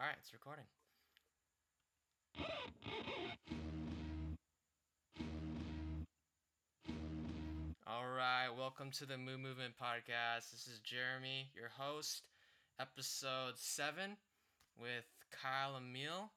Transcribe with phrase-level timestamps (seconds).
[0.00, 0.64] All right, it's recording.
[7.84, 10.52] All right, welcome to the Moo Movement Podcast.
[10.52, 12.28] This is Jeremy, your host,
[12.80, 14.16] episode seven,
[14.80, 16.30] with Kyle Emile,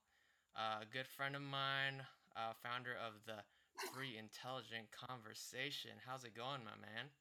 [0.56, 2.02] uh, a good friend of mine,
[2.36, 3.44] uh, founder of the
[3.94, 5.92] Free Intelligent Conversation.
[6.04, 7.12] How's it going, my man?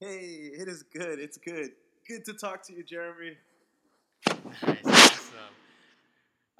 [0.00, 1.18] Hey, it is good.
[1.18, 1.72] It's good.
[2.08, 3.36] Good to talk to you, Jeremy.
[4.66, 4.87] Nice.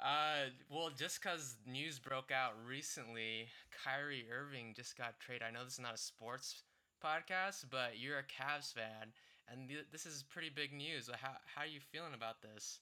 [0.01, 3.47] Uh, well, just because news broke out recently,
[3.83, 5.43] Kyrie Irving just got traded.
[5.43, 6.63] I know this is not a sports
[7.03, 9.11] podcast, but you're a Cavs fan,
[9.51, 11.09] and th- this is pretty big news.
[11.21, 12.79] How how are you feeling about this?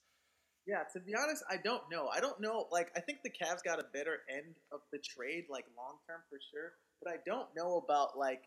[0.66, 2.08] Yeah, to be honest, I don't know.
[2.12, 2.68] I don't know.
[2.70, 6.20] Like, I think the Cavs got a better end of the trade, like long term
[6.28, 6.74] for sure.
[7.02, 8.42] But I don't know about like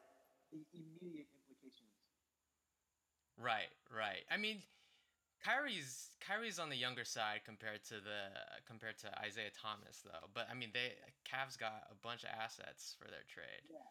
[0.52, 1.92] the immediate implications.
[3.38, 4.24] Right, right.
[4.30, 4.62] I mean,
[5.42, 8.30] Kyrie's Kyrie's on the younger side compared to the
[8.70, 10.30] compared to Isaiah Thomas, though.
[10.34, 10.94] But I mean, they
[11.26, 13.66] Cavs got a bunch of assets for their trade.
[13.66, 13.82] Yeah,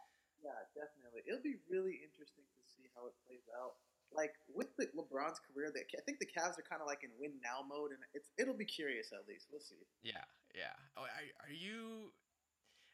[0.46, 1.26] yeah, definitely.
[1.26, 3.82] It'll be really interesting to see how it plays out.
[4.14, 7.10] Like with the LeBron's career, they, I think the Cavs are kind of like in
[7.18, 9.50] win now mode, and it's it'll be curious at least.
[9.50, 9.82] We'll see.
[10.02, 10.74] Yeah, yeah.
[10.98, 12.10] Oh, are, are you?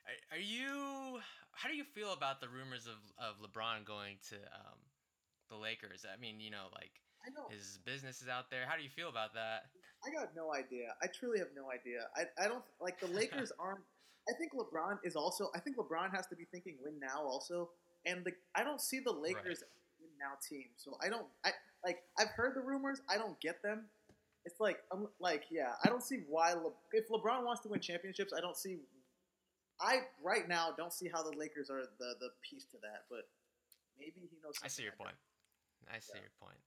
[0.04, 1.20] Are, are you?
[1.52, 4.80] How do you feel about the rumors of, of LeBron going to um,
[5.48, 6.04] the Lakers?
[6.04, 7.48] I mean, you know, like I know.
[7.50, 8.64] his business is out there.
[8.68, 9.66] How do you feel about that?
[10.06, 10.94] I got no idea.
[11.02, 12.06] I truly have no idea.
[12.14, 13.80] I, I don't like the Lakers aren't.
[14.28, 15.50] I think LeBron is also.
[15.54, 17.70] I think LeBron has to be thinking win now also.
[18.04, 19.64] And the I don't see the Lakers
[20.00, 20.66] win now team.
[20.76, 21.26] So I don't.
[21.44, 21.50] I
[21.84, 21.98] like.
[22.18, 23.00] I've heard the rumors.
[23.08, 23.86] I don't get them.
[24.44, 25.72] It's like um, like yeah.
[25.84, 28.32] I don't see why Le, if LeBron wants to win championships.
[28.36, 28.78] I don't see.
[29.80, 33.04] I right now don't see how the Lakers are the the piece to that.
[33.10, 33.26] But
[33.98, 34.54] maybe he knows.
[34.62, 35.16] I see your something point.
[35.90, 36.20] I I see Yeah.
[36.22, 36.58] your point.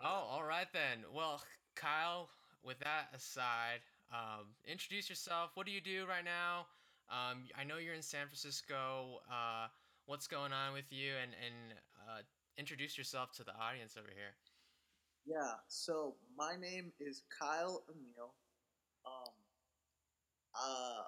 [0.00, 1.04] Oh, all right then.
[1.14, 1.42] Well,
[1.74, 2.28] Kyle,
[2.62, 3.80] with that aside,
[4.12, 5.50] um, introduce yourself.
[5.54, 6.66] What do you do right now?
[7.10, 9.20] Um, I know you're in San Francisco.
[9.30, 9.68] Uh,
[10.06, 11.12] what's going on with you?
[11.20, 12.22] And and uh,
[12.56, 14.34] introduce yourself to the audience over here.
[15.24, 18.34] Yeah, so my name is Kyle Emile.
[19.06, 19.32] Um,
[20.54, 21.02] uh,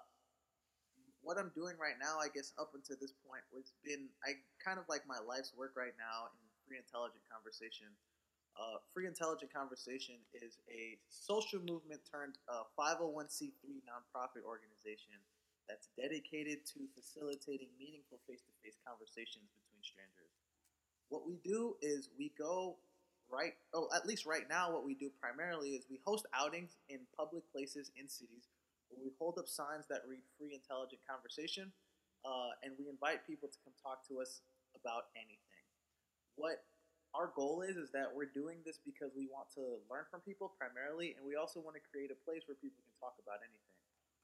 [1.23, 4.79] what I'm doing right now, I guess up until this point, was been I kind
[4.79, 7.89] of like my life's work right now in free intelligent conversation.
[8.55, 15.19] Uh, free intelligent conversation is a social movement turned uh, 501c3 nonprofit organization
[15.67, 20.31] that's dedicated to facilitating meaningful face-to-face conversations between strangers.
[21.09, 22.77] What we do is we go
[23.33, 27.01] right oh at least right now what we do primarily is we host outings in
[27.17, 28.53] public places in cities
[28.89, 31.73] where we hold up signs that read free intelligent conversation
[32.25, 34.43] uh, and we invite people to come talk to us
[34.77, 35.65] about anything
[36.37, 36.65] what
[37.15, 40.53] our goal is is that we're doing this because we want to learn from people
[40.59, 43.75] primarily and we also want to create a place where people can talk about anything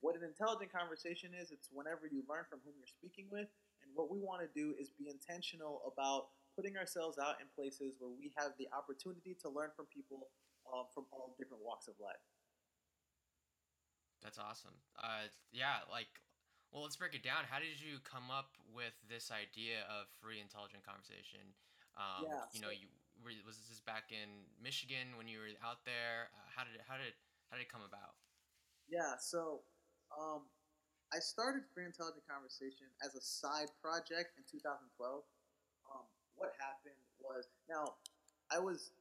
[0.02, 3.48] what an intelligent conversation is it's whenever you learn from whom you're speaking with
[3.82, 7.96] and what we want to do is be intentional about putting ourselves out in places
[7.98, 10.28] where we have the opportunity to learn from people
[10.68, 12.20] um, from all different walks of life.
[14.22, 14.76] That's awesome.
[15.00, 16.20] Uh, yeah, like,
[16.70, 17.48] well, let's break it down.
[17.48, 21.56] How did you come up with this idea of free intelligent conversation?
[21.96, 22.88] Um, Yeah, you know, you
[23.22, 26.32] were, was this back in Michigan when you were out there?
[26.32, 27.12] Uh, how did it, how did
[27.50, 28.14] how did it come about?
[28.86, 29.62] Yeah, so
[30.14, 30.46] um,
[31.10, 35.22] I started Free Intelligent Conversation as a side project in 2012.
[35.90, 36.06] Um,
[36.38, 37.98] what happened was now
[38.50, 38.94] I was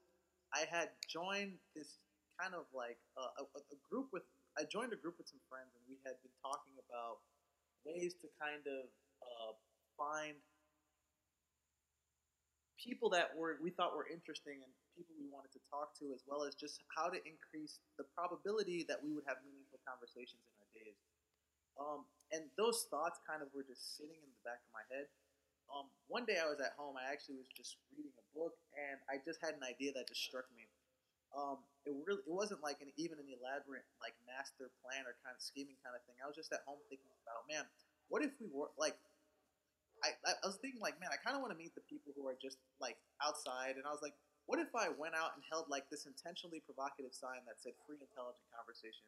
[0.53, 2.01] I had joined this
[2.41, 4.25] kind of like a, a, a group with
[4.57, 7.21] I joined a group with some friends and we had been talking about
[7.85, 8.89] ways to kind of
[9.21, 9.53] uh,
[9.93, 10.35] find
[12.79, 16.23] people that were we thought were interesting and people we wanted to talk to as
[16.23, 20.55] well as just how to increase the probability that we would have meaningful conversations in
[20.55, 20.99] our days.
[21.75, 25.11] Um, and those thoughts kind of were just sitting in the back of my head.
[25.69, 28.97] Um, one day i was at home i actually was just reading a book and
[29.05, 30.65] i just had an idea that just struck me.
[31.29, 35.37] Um, it really it wasn't like an even an elaborate like master plan or kind
[35.37, 36.17] of scheming kind of thing.
[36.23, 37.69] I was just at home thinking about man
[38.09, 38.97] what if we were like
[40.03, 42.27] I, I was thinking like, man, I kind of want to meet the people who
[42.27, 44.15] are just like outside, and I was like,
[44.49, 48.01] what if I went out and held like this intentionally provocative sign that said "free
[48.01, 49.05] intelligent conversation"?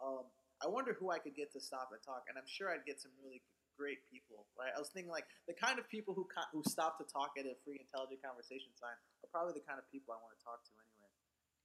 [0.00, 0.24] Um,
[0.64, 2.96] I wonder who I could get to stop and talk, and I'm sure I'd get
[2.96, 3.44] some really
[3.76, 4.48] great people.
[4.56, 4.72] Right?
[4.72, 7.44] I was thinking like the kind of people who co- who stop to talk at
[7.44, 10.64] a free intelligent conversation sign are probably the kind of people I want to talk
[10.64, 11.12] to anyway.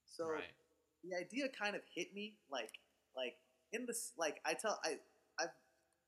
[0.04, 0.52] So right.
[1.04, 2.76] the idea kind of hit me like
[3.16, 3.40] like
[3.72, 5.00] in this like I tell I I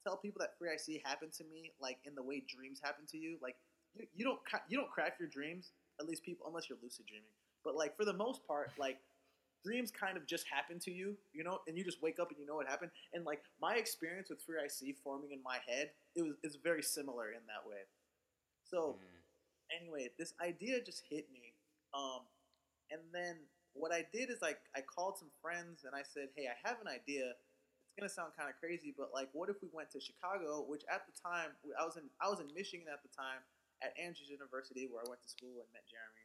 [0.09, 3.19] tell people that free IC happened to me like in the way dreams happen to
[3.19, 3.37] you.
[3.43, 3.57] Like
[3.95, 4.39] you, you don't
[4.69, 7.29] you don't craft your dreams at least people unless you're lucid dreaming.
[7.65, 8.99] But like for the most part, like
[9.65, 12.39] dreams kind of just happen to you, you know, and you just wake up and
[12.39, 12.91] you know what happened.
[13.13, 16.83] And like my experience with Free IC forming in my head, it was is very
[16.83, 17.85] similar in that way.
[18.65, 19.81] So Mm.
[19.81, 21.55] anyway, this idea just hit me.
[21.93, 22.21] Um,
[22.91, 23.37] and then
[23.75, 26.81] what I did is like I called some friends and I said, "Hey, I have
[26.81, 27.35] an idea.
[27.99, 30.63] Gonna sound kind of crazy, but like, what if we went to Chicago?
[30.63, 33.43] Which at the time I was in I was in Michigan at the time
[33.83, 36.25] at Andrews University where I went to school and met Jeremy.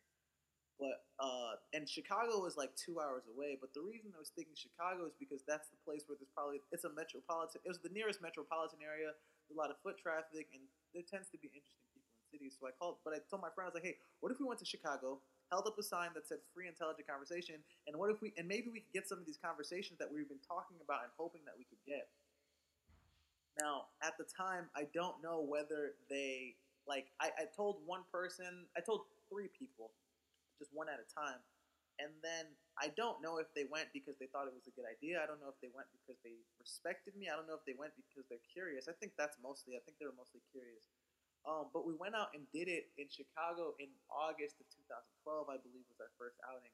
[0.78, 3.58] But uh, and Chicago was like two hours away.
[3.58, 6.62] But the reason I was thinking Chicago is because that's the place where there's probably
[6.70, 7.66] it's a metropolitan.
[7.66, 9.18] It was the nearest metropolitan area.
[9.50, 10.62] A lot of foot traffic, and
[10.94, 12.54] there tends to be interesting people in cities.
[12.58, 14.46] So I called, but I told my friend I was like, hey, what if we
[14.46, 15.26] went to Chicago?
[15.54, 18.74] Held up a sign that said "Free Intelligent Conversation," and what if we and maybe
[18.74, 21.54] we could get some of these conversations that we've been talking about and hoping that
[21.54, 22.10] we could get.
[23.62, 26.58] Now, at the time, I don't know whether they
[26.90, 27.14] like.
[27.22, 29.94] I, I told one person, I told three people,
[30.58, 31.38] just one at a time,
[32.02, 32.50] and then
[32.82, 35.22] I don't know if they went because they thought it was a good idea.
[35.22, 37.30] I don't know if they went because they respected me.
[37.30, 38.90] I don't know if they went because they're curious.
[38.90, 39.78] I think that's mostly.
[39.78, 40.90] I think they were mostly curious.
[41.44, 44.68] Um, but we went out and did it in Chicago in August of
[45.28, 46.72] 2012, I believe was our first outing,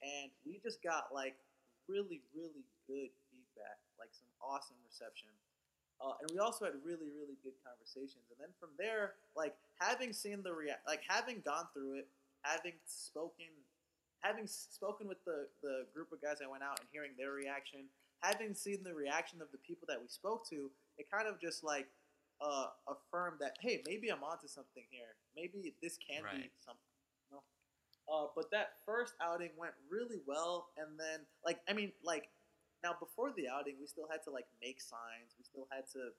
[0.00, 1.36] and we just got like
[1.88, 5.28] really, really good feedback, like some awesome reception.
[6.00, 8.22] Uh, and we also had really, really good conversations.
[8.30, 12.08] And then from there, like having seen the rea- like having gone through it,
[12.42, 13.50] having spoken,
[14.22, 17.90] having spoken with the the group of guys I went out and hearing their reaction,
[18.22, 21.64] having seen the reaction of the people that we spoke to, it kind of just
[21.64, 21.88] like
[22.40, 25.16] uh, affirmed that hey, maybe I'm onto something here.
[25.34, 26.92] Maybe this can be something.
[27.30, 27.42] You know?
[28.08, 32.30] Uh, but that first outing went really well, and then like I mean like
[32.82, 35.34] now before the outing we still had to like make signs.
[35.38, 36.14] We still had to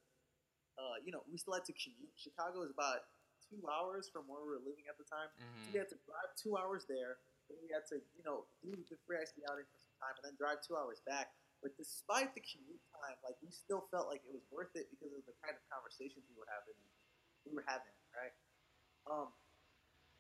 [0.78, 2.12] uh, you know we still had to commute.
[2.20, 3.08] Chicago is about
[3.50, 5.32] two hours from where we were living at the time.
[5.66, 5.74] So Mhm.
[5.74, 7.18] we had to drive two hours there.
[7.50, 10.24] Then we had to, you know, do the free IC outing for some time, and
[10.30, 11.34] then drive two hours back.
[11.60, 15.12] But despite the commute time, like we still felt like it was worth it because
[15.12, 16.78] of the kind of conversations we were having.
[17.44, 18.36] We were having, right?
[19.08, 19.32] Um,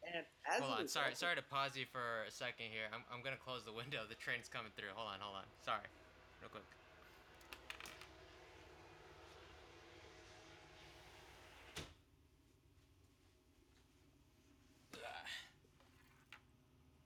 [0.03, 2.88] and as Hold on, sorry, sorry to pause you for a second here.
[2.91, 4.03] I'm, I'm gonna close the window.
[4.07, 4.91] The train's coming through.
[4.95, 5.47] Hold on, hold on.
[5.63, 5.88] Sorry,
[6.44, 6.68] real quick.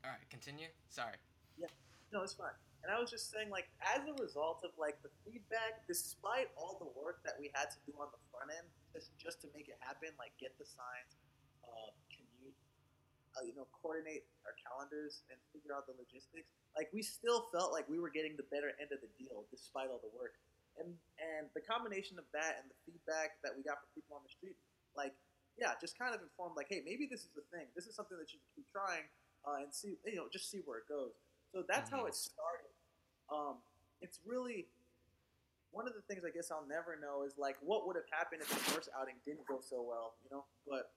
[0.04, 0.68] All right, continue.
[0.90, 1.16] Sorry.
[1.58, 1.68] Yeah,
[2.12, 2.52] No, it's fine.
[2.84, 6.76] And I was just saying, like, as a result of like the feedback, despite all
[6.84, 9.72] the work that we had to do on the front end, just just to make
[9.72, 11.16] it happen, like get the signs,
[11.64, 12.60] uh, commute,
[13.40, 16.52] uh, you know, coordinate our calendars and figure out the logistics.
[16.76, 19.88] Like, we still felt like we were getting the better end of the deal, despite
[19.88, 20.36] all the work.
[20.76, 20.92] And
[21.24, 24.34] and the combination of that and the feedback that we got from people on the
[24.36, 24.60] street,
[24.92, 25.16] like,
[25.56, 27.72] yeah, just kind of informed, like, hey, maybe this is the thing.
[27.80, 29.08] This is something that you should keep trying
[29.48, 31.16] uh, and see, you know, just see where it goes.
[31.54, 32.10] So that's how Mhm.
[32.10, 32.73] it started.
[33.34, 33.58] Um,
[34.02, 34.68] it's really
[35.74, 38.46] one of the things I guess I'll never know is like what would have happened
[38.46, 40.46] if the first outing didn't go so well, you know.
[40.70, 40.94] But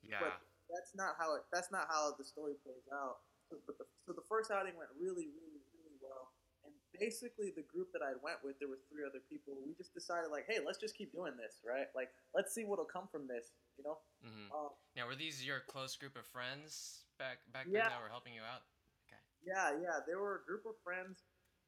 [0.00, 0.20] Yeah.
[0.20, 0.40] but
[0.72, 1.44] that's not how it.
[1.52, 3.20] That's not how the story plays out.
[3.50, 6.32] So, but the, so the first outing went really, really, really well.
[6.64, 9.52] And basically, the group that I went with, there were three other people.
[9.60, 11.92] We just decided like, hey, let's just keep doing this, right?
[11.92, 14.00] Like, let's see what'll come from this, you know.
[14.24, 17.84] hmm Um, Now, were these your close group of friends back back Yeah.
[17.84, 18.64] then that were helping you out?
[19.04, 19.20] Okay.
[19.44, 20.00] Yeah, yeah.
[20.08, 21.20] they were a group of friends.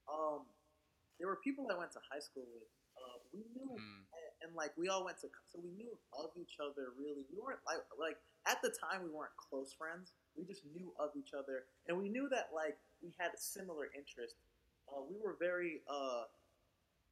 [0.08, 0.46] Um,
[1.18, 2.68] there were people I went to high school with.
[2.96, 4.02] Uh, we knew, Mm.
[4.08, 6.92] and, and like we all went to, so we knew of each other.
[6.96, 8.16] Really, we weren't like like
[8.46, 10.12] at the time we weren't close friends.
[10.36, 13.88] We just knew of each other, and we knew that like we had a similar
[13.96, 14.36] interests.
[14.88, 16.24] Uh, we were very uh,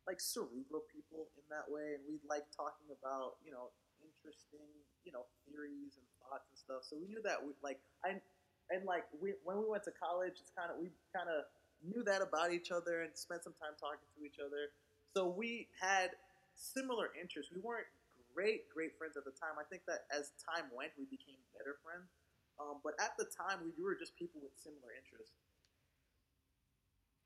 [0.06, 3.68] like cerebral people in that way, and we liked talking about you know
[4.00, 4.64] interesting
[5.04, 6.80] you know theories and thoughts and stuff.
[6.88, 8.20] So we knew that we like I
[8.72, 11.44] and like we when we went to college, it's kind of we kind of
[11.84, 14.72] knew that about each other and spent some time talking to each other.
[15.14, 16.16] So we had
[16.56, 17.52] similar interests.
[17.54, 17.86] We weren't
[18.34, 19.60] great great friends at the time.
[19.60, 22.10] I think that as time went, we became better friends.
[22.58, 25.34] Um, but at the time, we were just people with similar interests.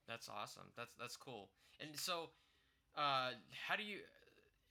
[0.08, 0.72] That's awesome.
[0.76, 1.52] That's that's cool.
[1.80, 2.32] And so,
[2.96, 4.00] uh, how do you?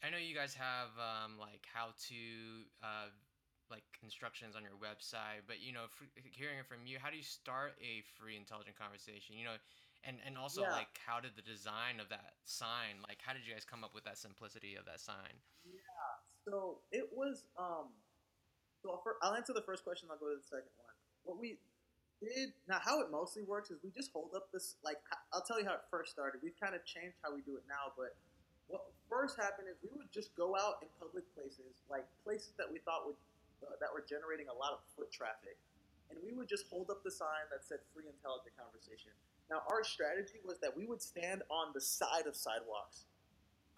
[0.02, 2.22] I know you guys have um, like how to
[2.82, 3.10] uh,
[3.70, 7.26] like instructions on your website, but you know, hearing it from you, how do you
[7.26, 9.38] start a free intelligent conversation?
[9.38, 9.58] You know,
[10.04, 10.72] and and also Yeah.
[10.72, 13.02] like how did the design of that sign?
[13.08, 15.42] Like, how did you guys come up with that simplicity of that sign?
[15.66, 15.82] Yeah
[16.48, 17.44] so it was.
[17.60, 17.92] Um,
[18.82, 20.08] so I'll, I'll answer the first question.
[20.12, 20.96] I'll go to the second one.
[21.24, 21.60] What we
[22.24, 24.76] did now, how it mostly works is we just hold up this.
[24.84, 24.98] Like
[25.34, 26.40] i'll tell you how it first started.
[26.42, 28.16] We've kind of changed how we do it now, but
[28.68, 32.66] what first happened is we would just go out in public places, like places that
[32.72, 33.20] we thought would
[33.62, 35.58] that were generating a lot of foot traffic,
[36.10, 39.12] and we would just hold up the sign that said "Free Intelligent Conversation."
[39.50, 43.08] Now our strategy was that we would stand on the side of sidewalks,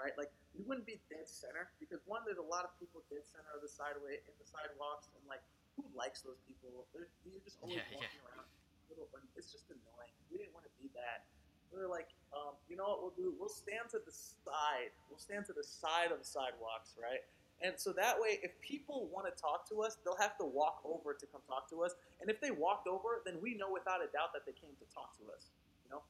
[0.01, 0.15] right?
[0.17, 3.50] Like we wouldn't be dead center because one, there's a lot of people dead center
[3.53, 5.43] of the sideway in the sidewalks, and like
[5.79, 6.86] who likes those people?
[6.91, 8.48] They're, you're just always Yeah, walking around.
[8.91, 9.07] Little,
[9.38, 10.12] it's just annoying.
[10.27, 11.24] We didn't want to be that.
[11.71, 13.31] We were like, um, you know what we'll do?
[13.38, 14.89] We'll stand to the side.
[15.07, 17.21] We'll stand to the side of the sidewalks, right?
[17.62, 20.80] And so that way, if people want to talk to us, they'll have to walk
[20.88, 21.92] over to come talk to us.
[22.22, 24.88] And if they walked over, then we know without a doubt that they came to
[24.94, 25.51] talk to us.
[25.84, 26.01] You know,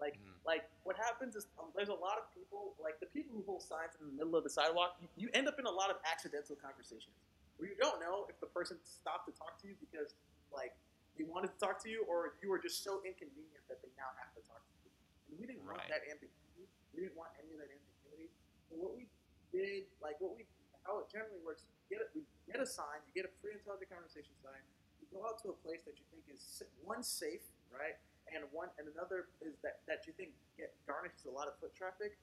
[0.00, 0.32] like Mhm.
[0.44, 3.62] like what happens is um, there's a lot of people, like the people who hold
[3.62, 4.96] signs in the middle of the sidewalk.
[5.00, 7.14] You, you end up in a lot of accidental conversations
[7.58, 10.14] where you don't know if the person stopped to talk to you because
[10.52, 10.72] like
[11.16, 14.08] they wanted to talk to you, or you were just so inconvenient that they now
[14.20, 14.90] have to talk to you.
[15.32, 16.68] And we didn't want that ambiguity.
[16.92, 18.28] We didn't want any of that ambiguity.
[18.68, 19.08] So what we
[19.52, 20.44] did, like what we,
[20.86, 23.52] how it generally works, you get a, we get a sign, you get a free
[23.52, 24.62] intelligent conversation sign.
[25.02, 27.98] You go out to a place that you think is one safe, right,
[28.30, 31.74] and one and another is that that you think get garnishes a lot of foot
[31.74, 32.18] traffic.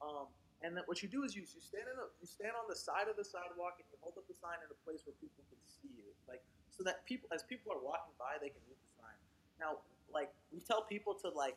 [0.00, 0.28] Um,
[0.60, 2.76] and then what you do is you, you stand in a, you stand on the
[2.76, 5.40] side of the sidewalk and you hold up the sign in a place where people
[5.48, 8.76] can see you, like so that people as people are walking by they can read
[8.76, 9.16] the sign.
[9.60, 11.56] Now, like we tell people to like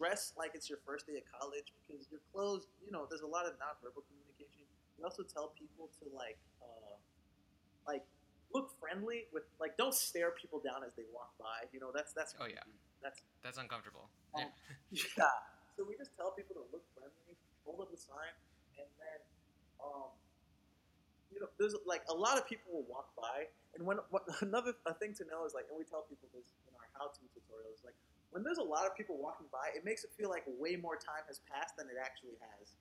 [0.00, 3.30] dress like it's your first day of college because your clothes, you know, there's a
[3.30, 4.64] lot of nonverbal communication.
[5.00, 6.92] We also tell people to like uh,
[7.88, 8.04] like
[8.52, 11.64] look friendly with like don't stare people down as they walk by.
[11.72, 12.60] You know, that's that's Oh, yeah.
[13.00, 14.12] that's That's uncomfortable.
[14.36, 14.52] Um,
[14.92, 15.00] Yeah.
[15.16, 15.36] yeah.
[15.72, 17.32] So we just tell people to look friendly,
[17.64, 18.36] hold up the sign,
[18.76, 19.18] and then,
[19.80, 20.12] um,
[21.32, 24.76] you know, there's like a lot of people will walk by, and when what, another
[24.84, 27.80] a thing to know is like, and we tell people this in our how-to tutorials,
[27.80, 27.96] like
[28.28, 31.00] when there's a lot of people walking by, it makes it feel like way more
[31.00, 32.76] time has passed than it actually has.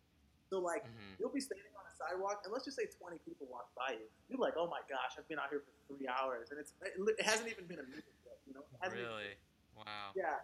[0.50, 1.20] So like, Mhm.
[1.20, 4.10] you'll be standing on a sidewalk, and let's just say 20 people walk by you.
[4.28, 7.22] You're like, oh my gosh, I've been out here for three hours, and it's it,
[7.22, 8.66] hasn't even been a minute yet, you know?
[8.90, 9.38] Really?
[9.76, 10.12] Wow.
[10.16, 10.42] yeah.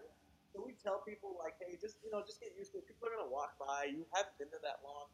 [0.53, 2.87] So we tell people like, hey, just you know, just get used to it.
[2.87, 3.85] People are gonna walk by.
[3.85, 5.09] You haven't been there that long,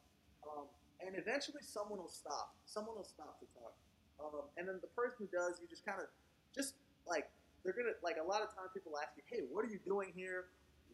[0.46, 0.68] um,
[1.00, 2.54] and eventually someone will stop.
[2.66, 3.74] Someone will stop to talk,
[4.20, 6.06] um, and then the person who does, you just kind of,
[6.54, 7.32] just like
[7.64, 10.12] they're gonna like a lot of times people ask you, hey, what are you doing
[10.14, 10.50] here?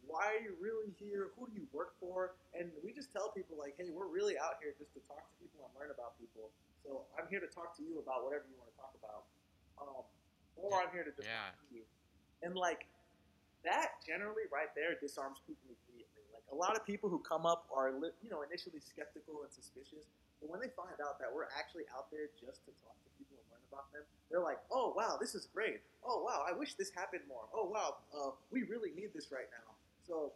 [0.09, 1.37] Why are you really here?
[1.37, 2.33] Who do you work for?
[2.57, 5.35] And we just tell people like, hey, we're really out here just to talk to
[5.37, 6.49] people and learn about people.
[6.81, 9.29] So I'm here to talk to you about whatever you want to talk about,
[9.77, 10.03] um,
[10.57, 11.53] or I'm here to just Yeah.
[11.53, 11.85] talk to you.
[12.41, 12.89] And like
[13.69, 16.25] that generally right there disarms people immediately.
[16.33, 17.91] Like a lot of people who come up are
[18.23, 20.07] you know initially skeptical and suspicious,
[20.41, 23.37] but when they find out that we're actually out there just to talk to people
[23.37, 25.83] and learn about them, they're like, "Oh wow, this is great.
[26.07, 27.51] Oh wow, I wish this happened more.
[27.53, 29.75] Oh wow, uh, we really need this right now."
[30.09, 30.33] So,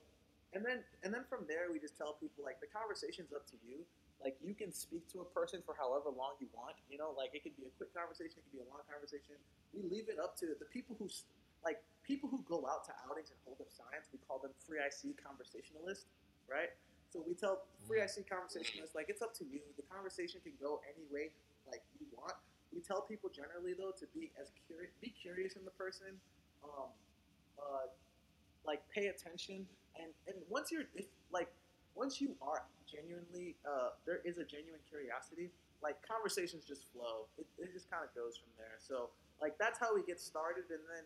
[0.52, 3.56] and then and then from there we just tell people like the conversation's up to
[3.64, 3.80] you.
[4.20, 6.76] Like you can speak to a person for however long you want.
[6.92, 9.34] You know, like it could be a quick conversation, it could be a long conversation.
[9.72, 11.08] We leave it up to the people who
[11.64, 14.78] like people who go out to outings and hold up signs, we call them free
[14.82, 16.06] IC conversationalists,
[16.46, 16.70] right?
[17.10, 19.64] So we tell free IC conversationalists, like it's up to you.
[19.80, 21.32] The conversation can go any way
[21.64, 22.34] like you want.
[22.74, 26.18] We tell people generally though to be as curious, be curious in the person,
[26.64, 26.90] um,
[27.60, 27.86] uh,
[28.66, 29.66] like pay attention,
[29.96, 31.48] and and once you're if, like
[31.94, 35.50] once you are genuinely, uh, there is a genuine curiosity.
[35.82, 37.26] Like conversations just flow.
[37.38, 38.78] It, it just kind of goes from there.
[38.78, 41.04] So like that's how we get started, and then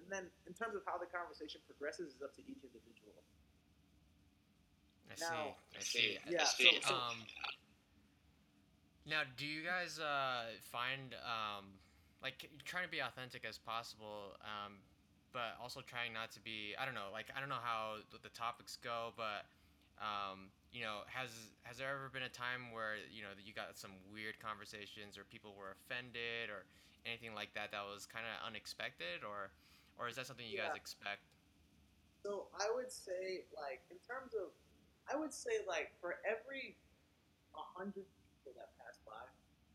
[0.00, 3.16] and then in terms of how the conversation progresses is up to each individual.
[5.08, 5.76] I Now- see.
[5.76, 6.18] I see.
[6.28, 7.24] Yeah, so- so- um,
[9.06, 11.66] now, do you guys uh, find um,
[12.22, 14.78] like trying to be authentic as possible, um,
[15.32, 16.74] but also trying not to be?
[16.78, 17.10] I don't know.
[17.12, 19.46] Like I don't know how the topics go, but
[19.98, 21.30] um, you know, has
[21.64, 25.24] has there ever been a time where you know you got some weird conversations or
[25.24, 26.68] people were offended or
[27.08, 29.54] anything like that that was kind of unexpected, or
[29.96, 31.24] or is that something you guys expect?
[32.26, 34.50] So I would say, like, in terms of,
[35.06, 36.74] I would say, like, for every
[37.54, 39.22] hundred people that pass by,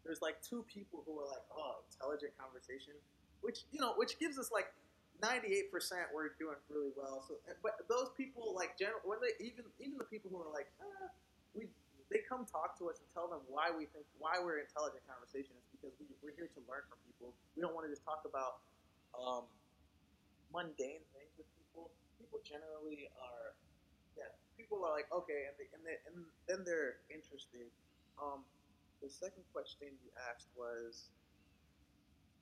[0.03, 2.93] there's like two people who are like, oh, intelligent conversation,
[3.41, 4.69] which you know, which gives us like
[5.21, 5.69] 98%
[6.11, 7.23] we're doing really well.
[7.29, 10.67] So, but those people, like, general, when they even even the people who are like,
[10.81, 11.13] ah,
[11.53, 11.69] we
[12.09, 15.55] they come talk to us and tell them why we think why we're intelligent conversation
[15.55, 17.31] is because we, we're here to learn from people.
[17.55, 18.65] We don't want to just talk about
[19.15, 19.47] um,
[20.51, 21.93] mundane things with people.
[22.19, 23.55] People generally are,
[24.19, 24.29] yeah.
[24.59, 26.15] People are like, okay, and they, and, they, and
[26.49, 27.71] then they're interested.
[28.19, 28.43] Um,
[29.01, 31.09] the second question you asked was,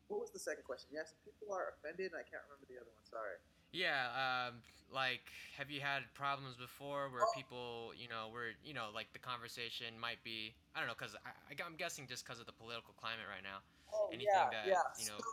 [0.09, 0.89] what was the second question?
[0.91, 2.11] Yes, people are offended.
[2.17, 3.05] I can't remember the other one.
[3.05, 3.37] Sorry.
[3.71, 7.31] Yeah, um, like, have you had problems before where Oh.
[7.37, 11.13] people, you know, where you know, like the conversation might be, I don't know, because
[11.23, 13.61] I'm guessing just because of the political climate right now.
[13.93, 14.81] Oh Anything yeah, that, yeah.
[14.97, 15.29] you know- So,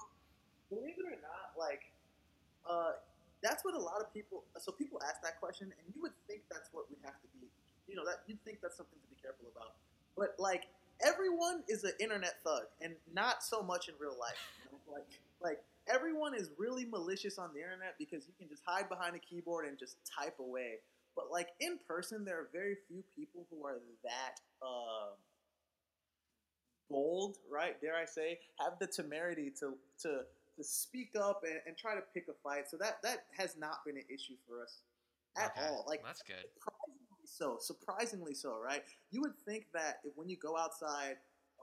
[0.68, 1.88] believe it or not, like,
[2.68, 2.92] uh,
[3.40, 4.44] that's what a lot of people.
[4.60, 7.48] So people ask that question, and you would think that's what we have to be.
[7.88, 9.76] You know, that you'd think that's something to be careful about.
[10.16, 10.66] But like
[11.00, 14.36] everyone is an internet thug, and not so much in real life.
[14.90, 15.06] Like
[15.40, 19.18] like everyone is really malicious on the internet because you can just hide behind a
[19.18, 20.78] keyboard and just type away.
[21.14, 25.14] But like in person, there are very few people who are that uh,
[26.90, 27.80] bold, right?
[27.80, 30.20] Dare I say, have the temerity to to
[30.56, 32.68] to speak up and, and try to pick a fight.
[32.70, 34.80] So that that has not been an issue for us
[35.36, 35.84] at Okay, all.
[35.88, 36.46] Like that's good.
[36.54, 38.82] surprisingly so, surprisingly so, right?
[39.10, 41.16] You would think that if when you go outside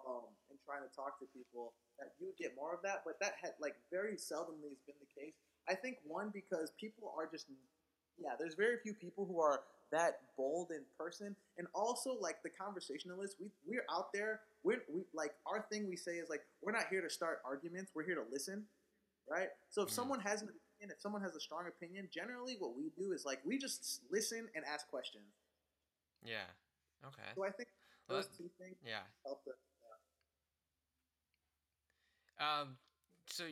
[0.08, 3.20] um, and trying to talk to people, that you would get more of that, but
[3.22, 5.34] that had like very seldomly has been the case.
[5.70, 7.48] I think one because people are just
[8.20, 12.50] yeah, there's very few people who are that bold in person, and also like the
[12.50, 13.38] conversationalists.
[13.40, 14.42] We we're out there.
[14.64, 15.88] We're we like our thing.
[15.88, 17.92] We say is like we're not here to start arguments.
[17.96, 18.66] We're here to listen,
[19.30, 19.50] right?
[19.70, 19.94] So if Mhm.
[19.94, 23.26] someone has an opinion, if someone has a strong opinion, generally what we do is
[23.26, 25.32] like we just listen and ask questions.
[26.24, 26.46] Yeah.
[27.06, 27.30] Okay.
[27.36, 27.70] So I think
[28.08, 29.04] those that- two things yeah.
[29.26, 29.42] help.
[32.44, 32.76] Um.
[33.28, 33.46] So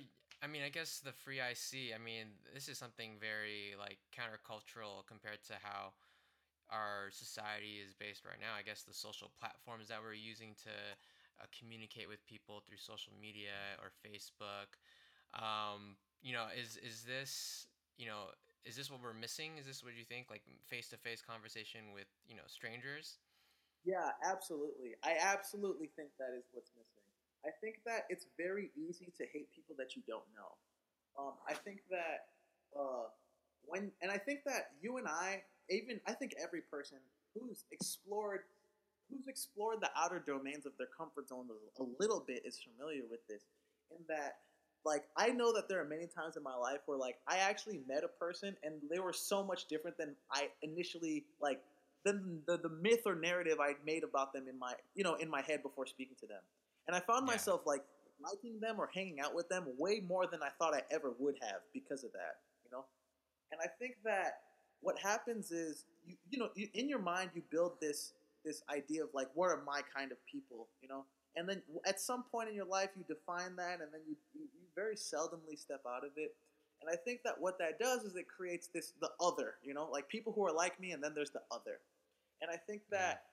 [0.43, 1.95] I mean, I guess the free IC.
[1.95, 5.93] I mean, this is something very like countercultural compared to how
[6.69, 8.57] our society is based right now.
[8.57, 10.75] I guess the social platforms that we're using to
[11.39, 14.75] uh, communicate with people through social media or Facebook.
[15.37, 17.67] Um, you know, is is this
[17.97, 18.33] you know
[18.65, 19.57] is this what we're missing?
[19.59, 23.21] Is this what you think like face to face conversation with you know strangers?
[23.85, 24.93] Yeah, absolutely.
[25.03, 27.00] I absolutely think that is what's missing.
[27.45, 30.51] I think that it's very easy to hate people that you don't know.
[31.17, 32.27] Um, I think that
[32.77, 33.09] uh,
[33.65, 36.97] when, and I think that you and I, even I think every person
[37.33, 38.41] who's explored,
[39.09, 41.47] who's explored the outer domains of their comfort zone
[41.79, 43.43] a, little bit is familiar with this.
[43.91, 44.37] In that,
[44.85, 47.81] like, I know that there are many times in my life where, like, I actually
[47.87, 51.61] met a person and they were so much different than I initially like
[52.03, 55.29] than the, the myth or narrative I'd made about them in my you know in
[55.29, 56.41] my head before speaking to them.
[56.87, 57.33] And I found Yeah.
[57.33, 57.83] myself like
[58.21, 61.37] liking them or hanging out with them way more than I thought I ever would
[61.41, 62.85] have because of that, you know?
[63.51, 64.41] And I think that
[64.81, 68.13] what happens is you you know, you, in your mind you build this
[68.45, 71.05] this idea of like what are my kind of people, you know?
[71.35, 74.41] And then at some point in your life you define that and then you you,
[74.43, 76.35] you very seldomly step out of it.
[76.81, 79.89] And I think that what that does is it creates this the other, you know,
[79.91, 81.79] like people who are like me, and then there's the other.
[82.41, 82.99] And I think Yeah.
[82.99, 83.23] that,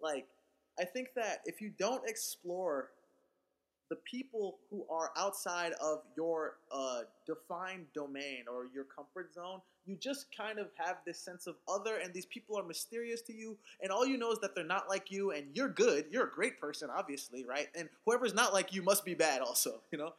[0.00, 0.28] like,
[0.78, 2.90] I think that if you don't explore
[3.90, 9.96] the people who are outside of your uh, defined domain or your comfort zone, you
[9.96, 13.56] just kind of have this sense of other, and these people are mysterious to you,
[13.82, 16.04] and all you know is that they're not like you, and you're good.
[16.10, 17.68] You're a great person, obviously, right?
[17.74, 20.12] And whoever's not like you must be bad, also, you know.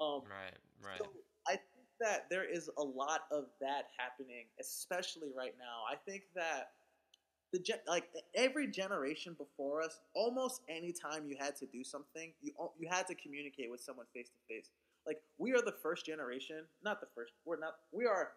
[0.00, 0.54] Um, Right.
[0.84, 0.98] Right.
[0.98, 1.08] so
[1.48, 5.82] I think that there is a lot of that happening, especially right now.
[5.90, 6.70] I think that
[7.58, 12.52] the like every generation before us, almost any time you had to do something, you
[12.78, 14.70] you had to communicate with someone face to face.
[15.06, 17.32] Like we are the first generation, not the first.
[17.44, 17.76] We're not.
[17.92, 18.32] We are.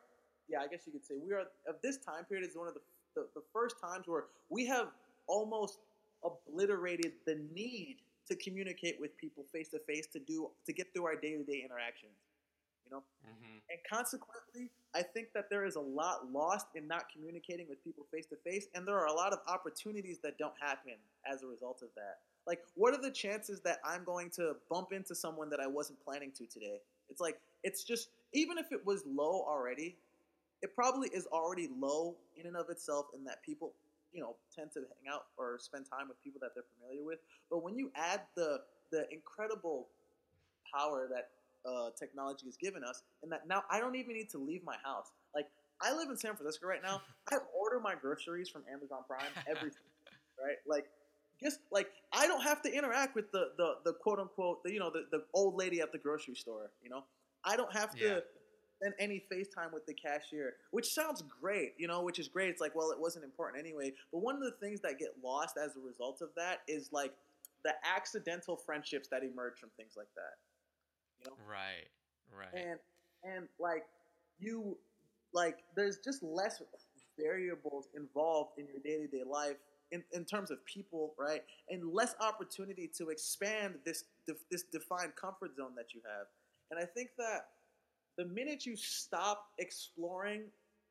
[0.48, 2.74] Yeah, I guess you could say we are of this time period is one of
[2.74, 2.82] the
[3.16, 4.88] the, the first times where we have
[5.28, 5.80] almost
[6.24, 11.06] obliterated the need to communicate with people face to face to do to get through
[11.06, 12.14] our day to day interactions.
[12.90, 13.58] You know, mm-hmm.
[13.70, 18.06] and consequently, I think that there is a lot lost in not communicating with people
[18.12, 20.94] face to face, and there are a lot of opportunities that don't happen
[21.32, 22.18] as a result of that.
[22.48, 26.04] Like, what are the chances that I'm going to bump into someone that I wasn't
[26.04, 26.80] planning to today?
[27.10, 29.96] It's like, it's just, even if it was low already,
[30.64, 33.74] it probably is already low in and of itself, in that people,
[34.12, 37.20] you know, tend to hang out or spend time with people that they're familiar with.
[37.52, 39.88] But when you add the the incredible
[40.74, 41.30] power that
[41.66, 44.76] uh, technology has given us, and that now I don't even need to leave my
[44.84, 45.12] house.
[45.36, 45.48] Like
[45.82, 47.02] I live in San Francisco right now.
[47.32, 49.72] I order my groceries from Amazon Prime every
[50.44, 50.58] right.
[50.68, 50.86] Like
[51.42, 54.80] just like I don't have to interact with the the, the quote unquote the, you
[54.80, 56.72] know the, the old lady at the grocery store.
[56.84, 57.04] You know
[57.44, 58.06] I don't have to.
[58.06, 58.20] Yeah.
[58.82, 62.48] Spend any FaceTime with the cashier, which sounds great, you know, which is great.
[62.48, 63.92] It's like, well, it wasn't important anyway.
[64.10, 67.12] But one of the things that get lost as a result of that is like
[67.64, 70.40] the accidental friendships that emerge from things like that.
[71.24, 71.88] You know, Right.
[72.32, 72.54] Right.
[72.54, 72.80] and
[73.24, 73.86] and like
[74.40, 74.78] you
[75.34, 76.62] like there's just less
[77.18, 79.58] variables involved in your day-to-day life
[79.92, 84.06] in, in terms of people right and less opportunity to expand this
[84.50, 86.28] this defined comfort zone that you have
[86.72, 87.48] and i think that
[88.18, 90.44] the minute you stop exploring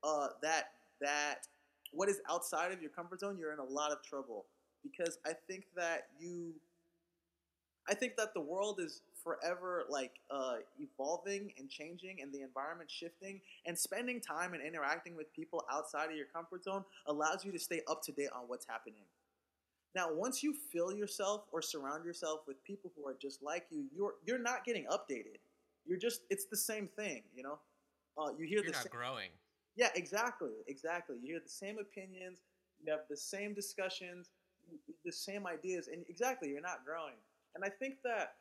[0.04, 1.46] uh, that that
[1.92, 4.44] what is outside of your comfort zone you're in a lot of trouble
[4.82, 6.52] because i think that you
[7.90, 12.90] I think that the world is forever like uh, evolving and changing and the environment
[12.90, 17.52] shifting and spending time and interacting with people outside of your comfort zone allows you
[17.52, 19.02] to stay up to date on what's happening.
[19.94, 23.86] Now once you fill yourself or surround yourself with people who are just like you
[23.94, 25.38] you're you're not getting updated.
[25.86, 27.58] You're just it's the same thing you know?
[28.16, 29.30] Uh, you hear You're the not same, growing.
[29.76, 31.16] yeah exactly exactly.
[31.22, 32.40] You hear the same opinions
[32.84, 34.30] you have the same discussions
[35.04, 37.14] the same ideas and exactly you're not growing.
[37.54, 38.34] And i think that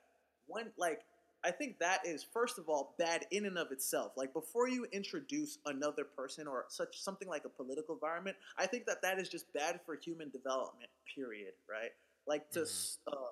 [0.47, 1.01] when like
[1.43, 4.13] i think that is first of all bad in and of itself.
[4.17, 8.85] Like before you introduce another person or such something like a political environment i think
[8.85, 11.91] that that is just bad for human development period right?
[12.27, 12.97] Like to Mhm.
[13.07, 13.31] uh,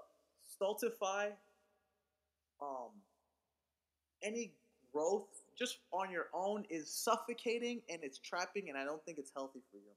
[0.54, 1.32] stultify
[2.62, 2.92] um
[4.22, 4.52] any
[4.92, 9.32] growth just on your own is suffocating and it's trapping and i don't think it's
[9.36, 9.92] healthy for you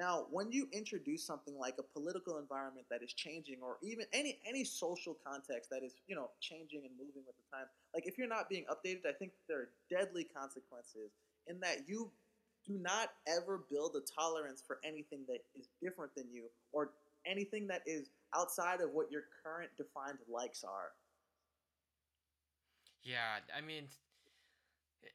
[0.00, 4.38] now when you introduce something like a political environment that is changing or even any
[4.48, 8.16] any social context that is you know changing and moving with the time like if
[8.16, 11.12] you're not being updated i think there are deadly consequences
[11.46, 12.10] in that you
[12.66, 16.90] do not ever build a tolerance for anything that is different than you or
[17.26, 20.92] anything that is outside of what your current defined likes are.
[23.02, 23.84] Yeah, I mean,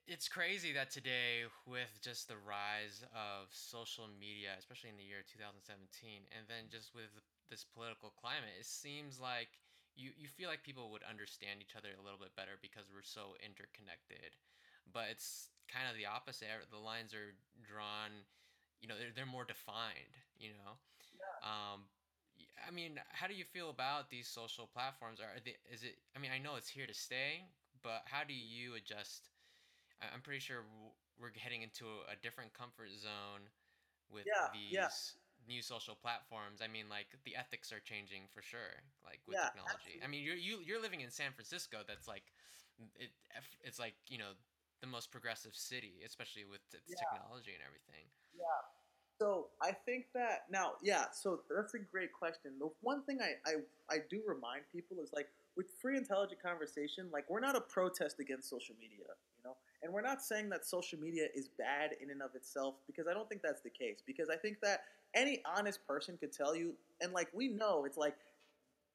[0.08, 5.21] it's crazy that today, with just the rise of social media, especially in the year
[5.26, 7.10] 2017, and then just with
[7.50, 9.62] this political climate, it seems like
[9.95, 13.06] you, you feel like people would understand each other a little bit better because we're
[13.06, 14.34] so interconnected.
[14.89, 16.50] But it's kind of the opposite.
[16.69, 18.26] The lines are drawn,
[18.82, 20.78] you know, they're, they're more defined, you know?
[21.43, 21.88] Um,
[22.38, 25.19] y- I mean, how do you feel about these social platforms?
[25.21, 25.98] Are they, is it?
[26.15, 27.45] I mean, I know it's here to stay,
[27.84, 29.30] but how do you adjust?
[30.01, 30.63] I'm pretty sure
[31.19, 33.47] we're heading into a different comfort zone
[34.12, 34.89] with Yeah, these yeah.
[35.47, 36.62] new social platforms.
[36.62, 40.01] I mean, like the ethics are changing for sure, like with Yeah, technology.
[40.03, 41.84] I mean, you're you, you're living in San Francisco.
[41.88, 42.23] That's like
[42.99, 43.12] it.
[43.63, 44.36] It's like you know
[44.81, 48.05] the most progressive city, especially with its technology and everything.
[48.36, 48.62] Yeah.
[49.19, 51.05] So I think that now, yeah.
[51.13, 52.51] So that's a great question.
[52.60, 53.53] The one thing I, I
[53.89, 58.19] I do remind people is like with free intelligent conversation, like we're not a protest
[58.19, 59.55] against social media, you know,
[59.86, 63.13] and we're not saying that social media is bad in and of itself because I
[63.13, 64.00] don't think that's the case.
[64.04, 64.82] Because I think that
[65.13, 68.15] any honest person could tell you, and like we know, it's like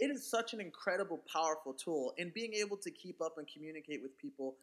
[0.01, 4.03] it is such an incredible, powerful tool in being able to keep up and communicate
[4.03, 4.57] with people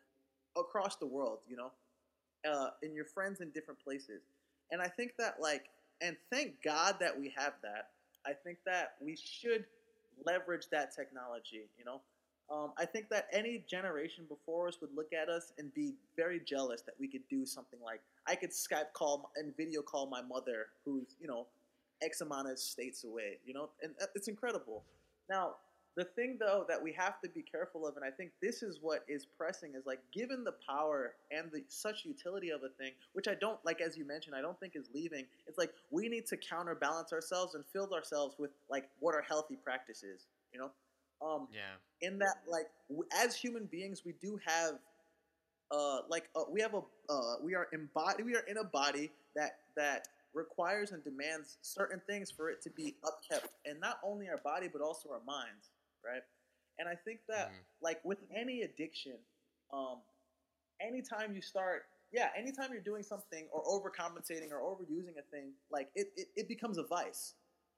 [0.58, 1.72] across the world, you know,
[2.50, 4.22] uh, and your friends in different places.
[4.70, 5.70] And I think that, like,
[6.02, 7.92] and thank God that we have that.
[8.26, 9.64] I think that we should
[10.26, 12.02] leverage that technology, you know.
[12.50, 16.40] Um, I think that any generation before us would look at us and be very
[16.40, 20.22] jealous that we could do something like I could Skype call and video call my
[20.22, 21.46] mother, who's you know
[22.02, 24.84] X amount of states away, you know, and uh, it's incredible.
[25.30, 25.56] Now,
[25.98, 28.80] the thing though that we have to be careful of, and I think this is
[28.82, 32.92] what is pressing, is like given the power and the such utility of a thing,
[33.12, 35.26] which I don't like, as you mentioned, I don't think is leaving.
[35.48, 39.58] It's like we need to counterbalance ourselves and fill ourselves with like what are healthy
[39.62, 40.72] practices, you know.
[41.22, 41.78] Um, Yeah.
[42.02, 44.76] in that like w- as human beings we do have
[45.72, 49.12] uh like uh, we have a uh we are embodied we are in a body
[49.36, 54.30] that that requires and demands certain things for it to be upkept and not only
[54.30, 55.72] our body but also our minds
[56.06, 56.24] right
[56.80, 57.64] and i think that Mhm.
[57.82, 59.18] like with any addiction
[59.74, 59.98] um
[60.82, 65.90] anytime you start yeah anytime you're doing something or overcompensating or overusing a thing like
[65.96, 67.34] it, it, it becomes a vice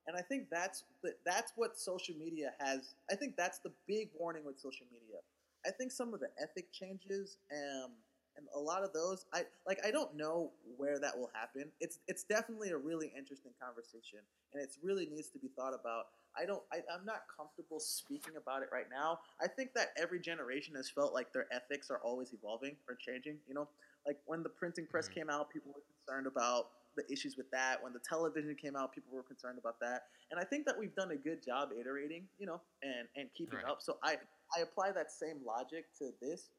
[0.10, 4.10] and i think that's the, that's what social media has i think that's the big
[4.20, 5.20] warning with social media.
[5.68, 7.92] I think some of the ethic changes um,
[8.38, 11.66] and a lot of those i like i don't know where that will happen.
[11.82, 14.20] It's it's definitely a really interesting conversation
[14.54, 16.06] and it really needs to be thought about.
[16.40, 19.20] I don't I, i'm not comfortable speaking about it right now.
[19.42, 23.38] I think that every generation has felt like their ethics are always evolving or changing
[23.48, 23.68] you know?
[24.08, 25.16] Like when the printing press Mhm.
[25.16, 27.82] came out people were concerned about the issues with that.
[27.84, 30.04] When the television came out people were concerned about that.
[30.32, 33.60] And i think that we've done a good job iterating you know and and keeping
[33.60, 33.66] Right.
[33.70, 33.82] up.
[33.82, 34.18] So i
[34.58, 36.50] i apply that same logic to this.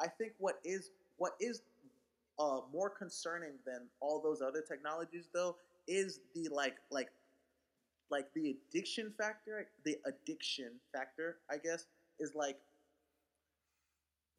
[0.00, 1.62] I think what is what is
[2.38, 7.08] uh, more concerning than all those other technologies though is the like like
[8.10, 11.86] like the addiction factor the addiction factor i guess
[12.20, 12.56] is like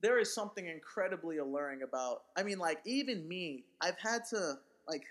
[0.01, 4.55] there is something incredibly alluring about i mean like even me i've had to
[4.87, 5.03] like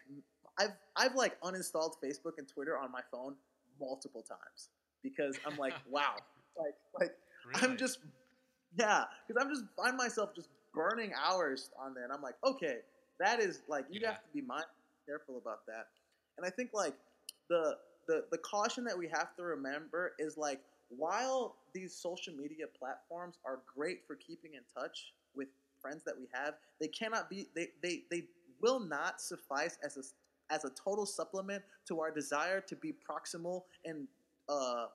[0.59, 3.35] i've i've like uninstalled facebook and twitter on my phone
[3.81, 4.69] multiple times
[5.03, 6.15] because i'm like wow.
[6.57, 7.13] Like like
[7.63, 7.99] i'm just
[8.79, 12.79] yeah because i'm just find myself just burning hours on there and i'm like okay
[13.19, 14.09] that is like you Yeah.
[14.09, 14.65] have to be mind
[15.07, 15.89] careful about that.
[16.37, 16.95] And i think like
[17.49, 17.77] the
[18.09, 23.39] the the caution that we have to remember is like while these social media platforms
[23.45, 25.49] are great for keeping in touch with
[25.81, 28.25] friends that we have, they cannot be they they, they
[28.63, 30.03] will not suffice as a
[30.55, 34.09] as a total supplement to our desire to be proximal and
[34.49, 34.87] uh,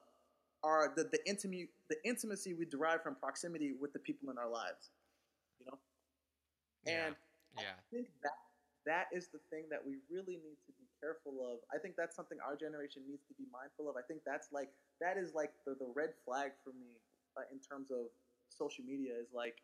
[0.64, 4.50] our the the intimate the intimacy we derive from proximity with the people in our
[4.50, 4.92] lives.
[5.60, 5.80] You know,
[6.86, 7.08] Yeah.
[7.08, 7.16] and
[7.58, 7.74] Yeah.
[7.78, 8.38] I think that
[8.86, 11.60] that is the thing that we really need to be careful of.
[11.74, 13.98] I think that's something our generation needs to be mindful of.
[13.98, 14.70] I think that's like
[15.02, 16.98] that is like the, the red flag for me
[17.38, 18.08] uh, in terms of
[18.50, 19.60] social media is like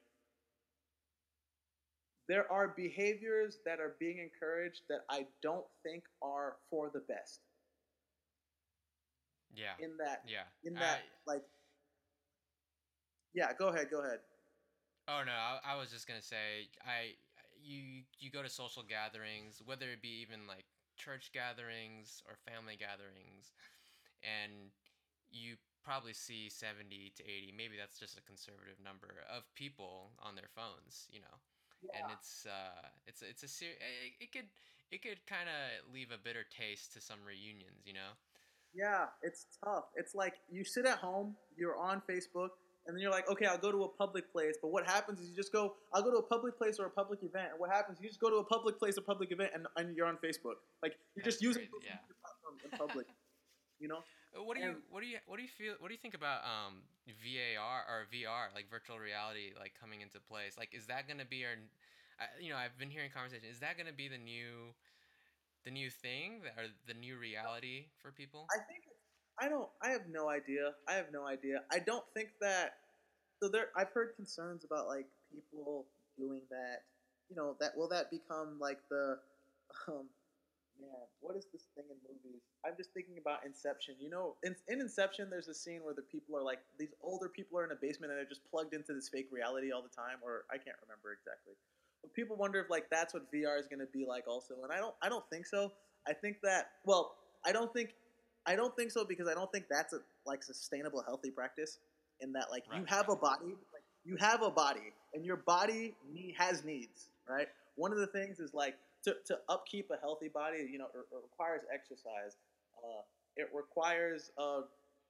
[2.27, 7.41] there are behaviors that are being encouraged that I don't think are for the best.
[9.55, 9.73] Yeah.
[9.79, 10.43] In that, Yeah.
[10.63, 11.43] in I- that, like,
[13.33, 13.53] yeah.
[13.53, 13.89] Go ahead.
[13.89, 14.19] Go ahead.
[15.07, 17.15] Oh no, I, I was just gonna say I
[17.61, 22.77] you you go to social gatherings, whether it be even like church gatherings or family
[22.77, 23.51] gatherings,
[24.23, 24.71] and
[25.29, 30.35] you probably see seventy to eighty, maybe that's just a conservative number of people on
[30.35, 31.35] their phones, you know,
[31.93, 34.47] and it's uh it's it's a ser- it, it could
[34.91, 38.13] it could kind of leave a bitter taste to some reunions, you know.
[38.73, 39.85] Yeah, it's tough.
[39.95, 42.49] It's like you sit at home, you're on Facebook,
[42.85, 44.55] and then you're like, okay, I'll go to a public place.
[44.61, 46.89] But what happens is you just go, I'll go to a public place or a
[46.89, 47.49] public event.
[47.51, 47.99] And what happens?
[48.01, 50.61] You just go to a public place or public event, and, and you're on Facebook.
[50.81, 51.97] Like you're just using yeah.
[52.71, 53.07] in public.
[53.79, 53.99] you know?
[54.35, 56.41] What do you what do you what do you feel what do you think about
[56.43, 61.25] um VAR or VR like virtual reality like coming into place like is that gonna
[61.25, 61.55] be our
[62.41, 64.73] you know I've been hearing conversation is that gonna be the new
[65.65, 68.83] the new thing that, or the new reality for people I think
[69.39, 69.69] I don't.
[69.81, 70.73] I have no idea.
[70.87, 71.63] I have no idea.
[71.71, 72.77] I don't think that.
[73.41, 75.85] So there, I've heard concerns about like people
[76.17, 76.83] doing that.
[77.29, 79.17] You know that will that become like the,
[79.87, 80.05] um,
[80.83, 82.43] man, what is this thing in movies?
[82.65, 83.95] I'm just thinking about Inception.
[83.99, 87.29] You know, in, in Inception, there's a scene where the people are like these older
[87.29, 89.95] people are in a basement and they're just plugged into this fake reality all the
[89.95, 91.55] time, or I can't remember exactly.
[92.03, 94.71] But people wonder if like that's what VR is going to be like also, and
[94.71, 94.95] I don't.
[95.01, 95.71] I don't think so.
[96.07, 97.15] I think that well,
[97.45, 97.95] I don't think
[98.45, 101.79] I don't think so because I don't think that's a like sustainable healthy practice.
[102.19, 105.95] In that like you have a body, like, you have a body, and your body
[106.37, 107.47] has needs, right?
[107.75, 110.99] One of the things is like to, to upkeep a healthy body, you know, it,
[111.11, 112.37] it requires exercise.
[112.83, 113.01] Uh,
[113.35, 114.61] it requires a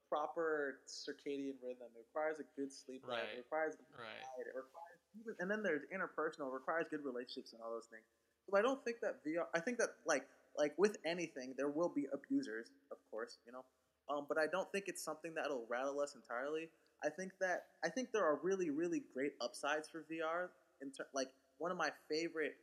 [0.10, 1.90] proper circadian rhythm.
[1.96, 3.20] It requires a good sleep life.
[3.20, 4.48] Right, It requires right diet.
[4.48, 6.50] It requires even, and then there's interpersonal.
[6.50, 8.06] It requires good relationships and all those things.
[8.50, 9.46] So I don't think that VR.
[9.54, 10.26] I think that like
[10.58, 13.64] like with anything, there will be abusers, of course, you know.
[14.10, 16.70] Um, but I don't think it's something that'll rattle us entirely.
[17.04, 20.50] I think that I think there are really really great upsides for VR.
[20.82, 21.30] In ter- like
[21.64, 22.56] one of my favorite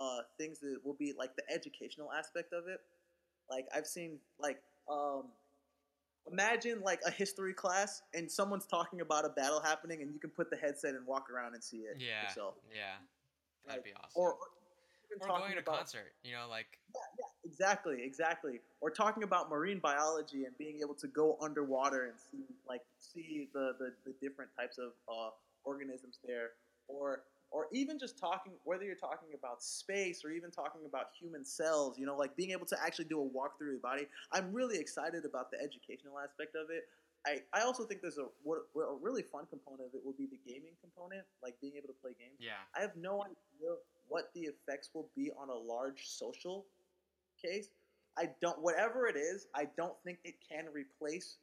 [0.00, 2.80] uh, things that will be like the educational aspect of it.
[3.50, 4.58] Like I've seen like
[4.90, 5.24] um,
[6.32, 10.30] imagine like a history class and someone's talking about a battle happening and you can
[10.30, 12.54] put the headset and walk around and see it yeah yourself.
[12.74, 12.94] yeah
[13.66, 14.38] that'd Like, be awesome Or, or
[15.20, 18.60] or going to a about- concert you know like yeah, Exactly, exactly.
[18.82, 23.48] Or talking about marine biology and being able to go underwater and see like see
[23.54, 25.30] the the, the different types of uh,
[25.64, 26.50] organisms there.
[26.88, 31.44] Or or even just talking whether you're talking about space or even talking about human
[31.44, 34.06] cells, you know, like being able to actually do a walk through your body.
[34.32, 36.88] I'm really excited about the educational aspect of it.
[37.26, 40.26] I, I also think there's a what a really fun component of it will be
[40.26, 42.36] the gaming component, like being able to play games.
[42.38, 43.74] yeah I have no idea
[44.08, 46.64] what the effects will be on a large social
[47.40, 47.70] case.
[48.16, 51.36] I don't, whatever it is, I don't think it can replace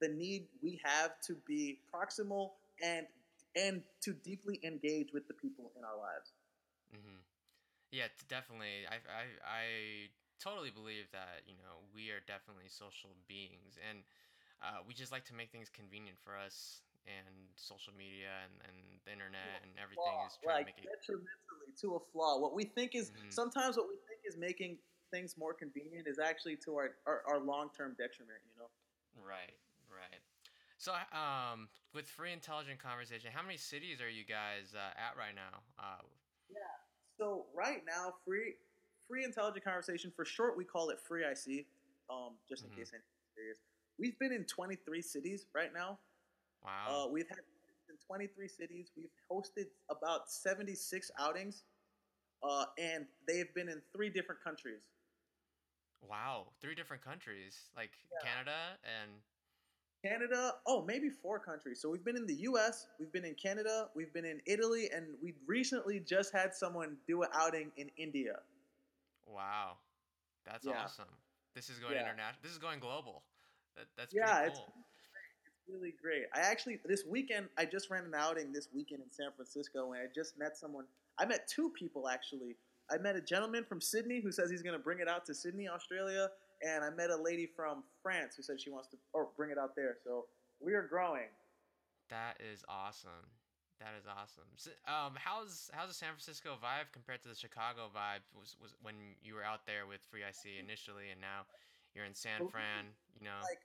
[0.00, 2.50] the need we have to be proximal
[2.82, 3.06] and
[3.56, 6.32] and to deeply engage with the people in our lives.
[6.94, 7.22] Mm-hmm.
[7.90, 8.86] Yeah, definitely.
[8.90, 9.64] I, I, I
[10.42, 14.02] totally believe that, you know, we are definitely social beings and
[14.62, 18.76] uh, we just like to make things convenient for us and social media and, and
[19.04, 20.88] the internet and everything Flaw, is trying like to make it.
[20.88, 22.40] detrimentally to a flaw.
[22.40, 23.32] What we think is Mhm.
[23.32, 24.78] sometimes what we think is making
[25.12, 28.40] things more convenient is actually to our our, our long term detriment.
[28.48, 28.70] You know.
[29.20, 29.58] Right.
[30.84, 35.34] So, um, with free intelligent conversation, how many cities are you guys uh, at right
[35.34, 35.64] now?
[35.78, 36.04] Uh,
[37.16, 38.56] So right now, free
[39.08, 41.64] free intelligent conversation for short, we call it free IC.
[42.10, 42.76] Um, just in Mhm.
[42.76, 43.58] case anyone's curious,
[43.96, 45.98] we've been in 23 cities right now.
[46.62, 47.06] wow.
[47.06, 47.38] Uh, we've had
[47.88, 48.92] in 23 cities.
[48.94, 51.64] We've hosted about 76 outings,
[52.42, 54.82] uh, and they've been in three different countries.
[56.02, 56.52] wow.
[56.60, 58.18] Three different countries, like Yeah.
[58.20, 59.22] Canada and.
[60.08, 61.80] Canada, oh, maybe four countries.
[61.80, 65.06] So we've been in the U.S., we've been in Canada, we've been in Italy, and
[65.22, 68.36] we recently just had someone do an outing in India.
[69.26, 69.78] Wow,
[70.44, 70.82] that's Yeah.
[70.82, 71.08] awesome.
[71.54, 72.02] This is going Yeah.
[72.02, 72.42] international.
[72.42, 73.24] This is going global.
[73.76, 74.74] That, that's Yeah, pretty it's cool.
[75.68, 76.26] really great.
[76.34, 80.02] I actually this weekend I just ran an outing this weekend in San Francisco, and
[80.02, 80.86] I just met someone.
[81.18, 82.56] I met two people actually.
[82.90, 85.34] I met a gentleman from Sydney who says he's going to bring it out to
[85.34, 86.30] Sydney, Australia,
[86.64, 89.58] and I met a lady from France who said she wants to or bring it
[89.58, 89.96] out there.
[90.02, 90.26] So
[90.60, 91.28] we are growing.
[92.10, 93.28] That is awesome.
[93.80, 94.48] That is awesome.
[94.56, 98.22] So, um, how's how's the San Francisco vibe compared to the Chicago vibe?
[98.38, 101.44] Was was when you were out there with Free IC initially, and now
[101.94, 102.94] you're in San Fran.
[103.18, 103.60] You know, like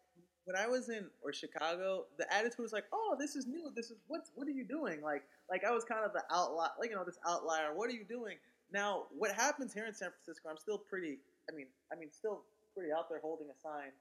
[0.45, 3.71] when I was in or Chicago, the attitude was like, "Oh, this is new.
[3.75, 6.73] This is what what are you doing?" Like like I was kind of the outlier,
[6.79, 7.75] like you know, this outlier.
[7.75, 8.37] What are you doing?
[8.71, 10.49] Now, what happens here in San Francisco?
[10.49, 11.19] I'm still pretty.
[11.49, 12.43] I mean, I mean, still
[12.79, 13.91] pretty out there holding a sign.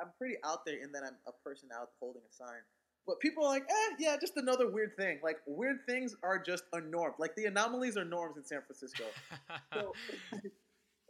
[0.00, 2.64] I'm pretty out there in that I'm a person out holding a sign.
[3.06, 5.20] But people are like, eh, yeah, just another weird thing.
[5.22, 7.12] Like weird things are just a norm.
[7.18, 9.04] Like the anomalies are norms in San Francisco.
[9.74, 9.92] so,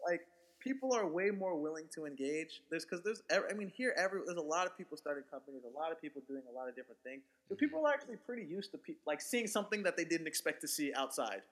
[0.06, 0.22] like
[0.60, 2.62] people are way more willing to engage.
[2.68, 5.78] There's because there's I mean here every there's a lot of people starting companies, a
[5.78, 7.22] lot of people doing a lot of different things.
[7.48, 7.64] So mm-hmm.
[7.64, 10.68] people are actually pretty used to pe- like seeing something that they didn't expect to
[10.68, 11.42] see outside.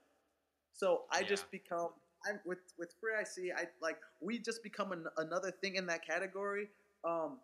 [0.73, 1.29] So I yeah.
[1.29, 1.91] just become
[2.27, 3.55] I'm with with Free IC.
[3.57, 6.69] I like we just become an, another thing in that category.
[7.05, 7.39] Um,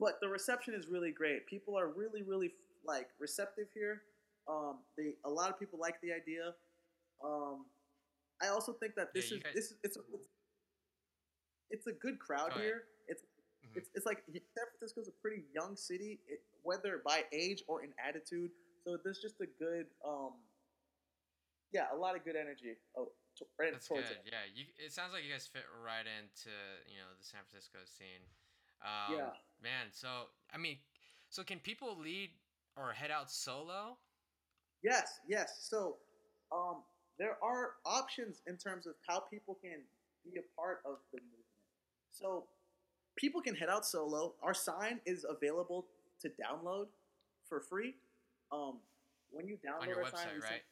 [0.00, 1.46] but the reception is really great.
[1.46, 2.52] People are really, really
[2.84, 4.02] like receptive here.
[4.48, 6.54] Um, they a lot of people like the idea.
[7.24, 7.66] Um,
[8.42, 9.52] I also think that this yeah, is guys...
[9.54, 10.28] this is it's a, it's,
[11.70, 12.82] it's a good crowd here.
[13.06, 13.78] It's mm-hmm.
[13.78, 17.90] it's it's like San Francisco's a pretty young city, it, whether by age or in
[18.04, 18.50] attitude.
[18.84, 20.32] So there's just a good um,
[21.72, 22.76] yeah, a lot of good energy.
[23.38, 23.98] To, right That's good.
[23.98, 24.26] It.
[24.26, 26.52] Yeah, you, it sounds like you guys fit right into
[26.86, 28.22] you know the San Francisco scene.
[28.82, 29.32] Um, yeah.
[29.62, 30.76] Man, so I mean,
[31.30, 32.30] so can people lead
[32.76, 33.96] or head out solo?
[34.82, 35.58] Yes, yes.
[35.60, 35.96] So
[36.50, 36.82] um,
[37.18, 39.80] there are options in terms of how people can
[40.24, 41.42] be a part of the movement.
[42.10, 42.44] So
[43.16, 44.34] people can head out solo.
[44.42, 45.86] Our sign is available
[46.20, 46.86] to download
[47.48, 47.94] for free.
[48.50, 48.78] Um,
[49.30, 50.62] when you download on your our website, sign, right?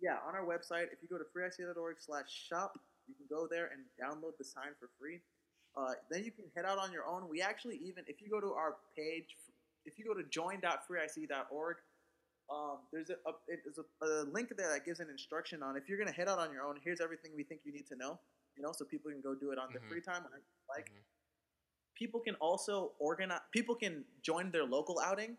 [0.00, 0.88] Yeah, on our website.
[0.92, 4.72] If you go to freeic.org slash shop, you can go there and download the sign
[4.78, 5.20] for free.
[5.76, 7.28] Uh, then you can head out on your own.
[7.28, 9.36] We actually even if you go to our page,
[9.84, 11.76] if you go to join.freeic.org,
[12.50, 15.88] um, there's a, a there's a, a, link there that gives an instruction on if
[15.88, 16.76] you're gonna head out on your own.
[16.82, 18.18] Here's everything we think you need to know.
[18.56, 19.78] You know, so people can go do it on mm-hmm.
[19.78, 20.22] their free time
[20.68, 20.86] like.
[20.86, 21.06] Mm-hmm.
[21.94, 23.40] People can also organize.
[23.52, 25.36] People can join their local outings.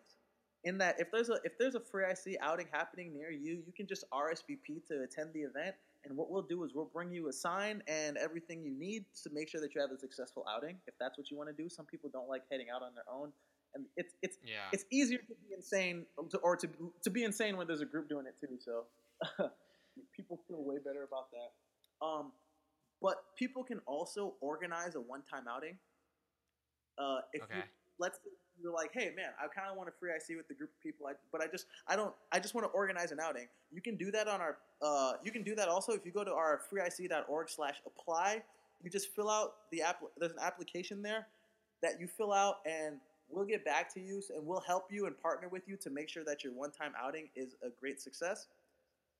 [0.64, 3.74] In that, if there's a if there's a free IC outing happening near you, you
[3.76, 7.30] can just RSVP to attend the event and what we'll do is we'll bring you
[7.30, 10.78] a sign and everything you need to make sure that you have a successful outing.
[10.88, 13.04] If that's what you want to do, some people don't like heading out on their
[13.12, 13.32] own,
[13.76, 14.70] and it's it's yeah.
[14.72, 16.68] it's easier to be insane to, or to
[17.04, 18.58] to be insane when there's a group doing it too.
[18.60, 18.86] So
[20.16, 22.06] people feel way better about that.
[22.06, 22.32] Um,
[23.02, 25.78] but people can also organize a one-time outing.
[26.98, 27.56] Uh, if okay.
[27.58, 27.62] you,
[28.00, 28.20] let's
[28.62, 30.82] you're like, hey man, I kind of want a free IC with the group of
[30.82, 33.48] people, I, but I just I don't I just want to organize an outing.
[33.72, 36.24] You can do that on our uh, you can do that also if you go
[36.24, 38.42] to our freeic.org slash apply.
[38.84, 40.02] You just fill out the app.
[40.18, 41.28] There's an application there
[41.84, 42.98] that you fill out, and
[43.30, 46.10] we'll get back to you, and we'll help you and partner with you to make
[46.10, 48.48] sure that your one-time outing is a great success.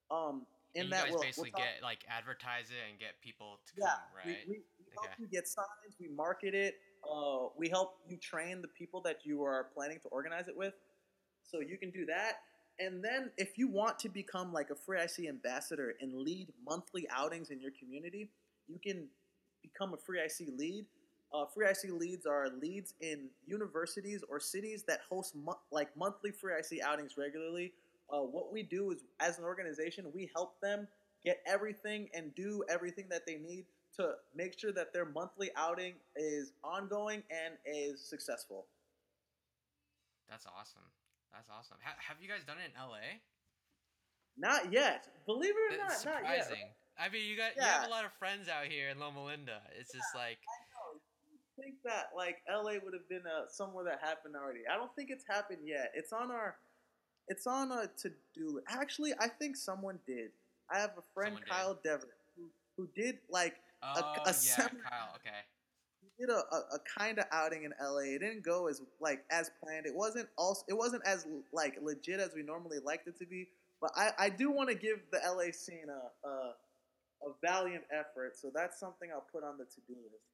[0.10, 3.20] Um, in and that, you guys we'll, basically we'll get like advertise it and get
[3.22, 4.38] people to yeah, come, right?
[4.48, 5.08] We, we, we okay.
[5.08, 5.96] help you get signs.
[6.00, 6.76] We market it.
[7.10, 10.74] Uh, we help you train the people that you are planning to organize it with.
[11.44, 12.40] So you can do that.
[12.80, 17.08] And then if you want to become like a Free IC ambassador and lead monthly
[17.12, 18.30] outings in your community,
[18.68, 19.08] you can
[19.62, 20.86] become a Free IC lead.
[21.34, 26.32] Uh, free IC leads are leads in universities or cities that host mo- like monthly
[26.32, 27.72] Free IC outings regularly.
[28.12, 30.88] Uh, what we do is, as an organization, we help them
[31.24, 33.66] get everything and do everything that they need
[34.02, 38.66] to make sure that their monthly outing is ongoing and is successful.
[40.30, 40.88] That's awesome.
[41.34, 41.78] That's awesome.
[41.84, 43.20] Ha- have you guys done it in LA?
[44.38, 45.08] Not yet.
[45.26, 46.72] Believe it or not, surprising.
[47.00, 47.66] I mean, you got yeah.
[47.66, 49.62] you have a lot of friends out here in Loma Linda.
[49.80, 54.36] It's just like I think that like LA would have been uh, somewhere that happened
[54.36, 54.62] already.
[54.72, 55.92] I don't think it's happened yet.
[55.96, 56.56] It's on our
[57.28, 58.62] it's on a to do.
[58.68, 60.32] Actually, I think someone did.
[60.70, 62.44] I have a friend someone Kyle Dever who,
[62.78, 65.16] who did like Oh, a, a yeah, Kyle.
[65.16, 65.42] Okay.
[66.20, 68.16] Did a, a, a oh, kind of outing in LA.
[68.16, 69.86] It didn't go as like as planned.
[69.86, 73.48] It wasn't also it wasn't as like legit as we normally liked it to be.
[73.82, 76.54] But I, I do want to give the LA scene a, a
[77.26, 78.38] a valiant effort.
[78.38, 80.30] So that's something I'll put on the to do list.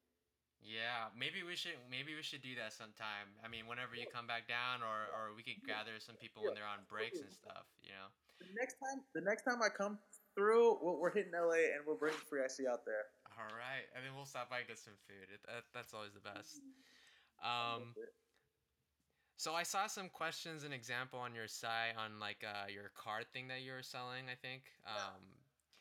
[0.59, 3.31] Yeah, maybe we should maybe we should do that sometime.
[3.39, 6.55] I mean, whenever you come back down, or or we could gather some people when
[6.55, 7.63] they're on breaks and stuff.
[7.79, 8.11] You know.
[8.43, 9.97] The next time, the next time I come
[10.35, 13.09] through, we're hitting LA and we'll bring Free IC out there.
[13.37, 15.29] All right, and then we'll stop by and get some food.
[15.31, 16.57] It, that, that's always the best.
[17.43, 17.93] Um,
[19.37, 23.29] So I saw some questions and example on your site on like uh, your card
[23.33, 24.63] thing that you were selling, I think.
[24.89, 25.21] Um,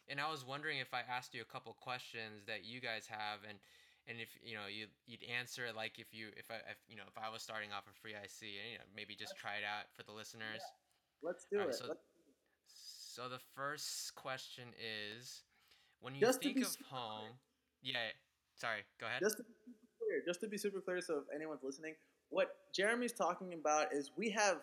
[0.08, 3.40] and I was wondering if I asked you a couple questions that you guys have,
[3.48, 3.56] and
[4.06, 7.08] and if you know you you'd answer like if you if I if, you know
[7.08, 9.64] if I was starting off a free IC, and you know maybe just try it
[9.64, 10.60] out for the listeners.
[10.60, 11.26] Yeah.
[11.26, 11.74] Let's do it.
[11.74, 12.04] so- Let's-
[13.16, 15.42] So the first question is,
[16.00, 17.30] when you Just to think be of super home,
[17.82, 17.98] yeah.
[18.56, 19.20] Sorry, go ahead.
[19.20, 21.94] just to be super clear, just to be super clear, so if anyone's listening,
[22.30, 24.58] what Jeremy's talking about is we have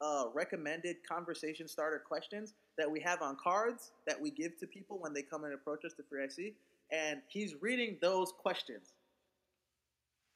[0.00, 4.98] uh, recommended conversation starter questions that we have on cards that we give to people
[5.00, 6.54] when they come and approach us to Free IC,
[6.92, 8.92] and he's reading those questions.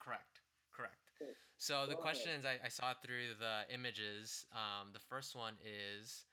[0.01, 0.41] Correct.
[0.77, 0.97] Correct.
[1.21, 4.47] Okay, So the go questions I, I saw through the images.
[4.53, 6.25] Um, the first one is,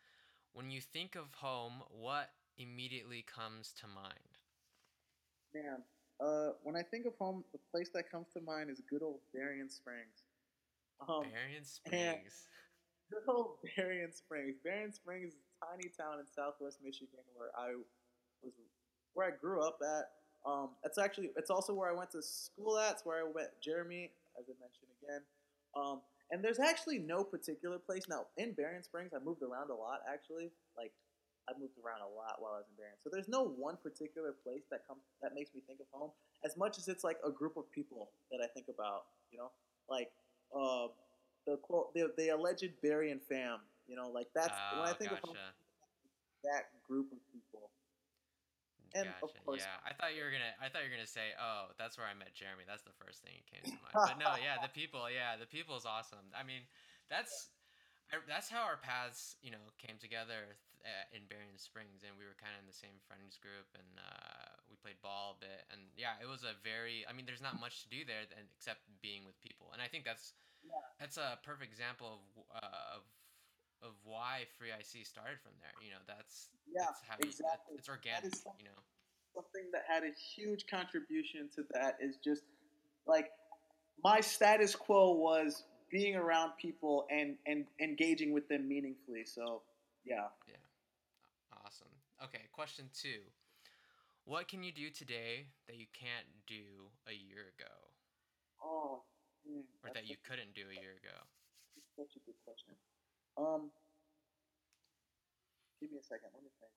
[0.53, 4.35] when you think of home, what immediately comes to mind?
[5.55, 5.81] Man,
[6.21, 9.21] uh, when I think of home, the place that comes to mind is good old
[9.33, 10.27] Darien Springs.
[11.07, 12.47] Um, Berrien Springs.
[13.09, 14.57] good old Berrien Springs.
[14.63, 17.75] Berrien Springs is a tiny town in southwest Michigan where I
[18.43, 18.53] was,
[19.13, 20.11] where I grew up at.
[20.45, 22.93] Um, it's actually, it's also where I went to school at.
[22.93, 25.21] It's where I met Jeremy, as I mentioned again.
[25.75, 26.01] Um,
[26.31, 28.03] and there's actually no particular place.
[28.07, 30.51] Now, in Berrien Springs, I moved around a lot, actually.
[30.77, 30.91] Like,
[31.49, 32.93] I moved around a lot while I was in Berrien.
[33.01, 36.11] So there's no one particular place that comes, that makes me think of home
[36.45, 39.49] as much as it's like a group of people that I think about, you know?
[39.89, 40.13] Like,
[40.53, 40.93] uh,
[41.49, 45.09] the quote, the, the alleged Berrien fam, you know, like that's when I Oh, think
[45.09, 45.23] gotcha.
[45.25, 45.37] of home,
[46.45, 47.71] that group of people.
[48.93, 49.41] and of gotcha.
[49.45, 50.53] course- yeah, I thought you were gonna.
[50.61, 53.21] I thought you were gonna say, "Oh, that's where I met Jeremy." That's the first
[53.21, 53.93] thing that came to mind.
[53.93, 55.05] But no, yeah, the people.
[55.09, 56.25] Yeah, the people is awesome.
[56.33, 56.65] I mean,
[57.09, 57.49] that's
[58.11, 62.23] I, that's how our paths, you know, came together uh, in Berrien Springs, and we
[62.25, 65.65] were kind of in the same friends group, and uh, we played ball a bit,
[65.71, 67.03] and yeah, it was a very.
[67.07, 69.87] I mean, there's not much to do there than, except being with people, and I
[69.87, 70.79] think that's Yeah.
[70.99, 72.21] that's a perfect example of
[72.63, 73.03] uh, of
[73.81, 75.71] of why Free IC started from there.
[75.83, 77.75] You know, that's Yeah, that's how you- exactly.
[77.77, 78.33] it's organic.
[78.59, 78.79] You know.
[79.35, 82.43] something that had a huge contribution to that is just
[83.05, 83.31] like
[84.03, 89.23] my status quo was being around people and and engaging with them meaningfully.
[89.25, 89.61] So
[90.05, 90.59] yeah, Awesome.
[92.23, 93.23] Okay, question two.
[94.25, 97.71] What can you do today that you can't do a year ago,
[98.61, 99.01] oh,
[99.47, 101.15] hmm, or that you couldn't do a year ago?
[101.95, 102.75] Such a good question.
[103.37, 103.71] Um,
[105.79, 106.27] give me a second.
[106.33, 106.71] Let me think.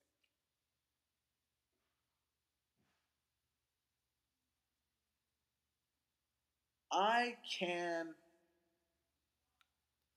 [6.92, 8.14] I can.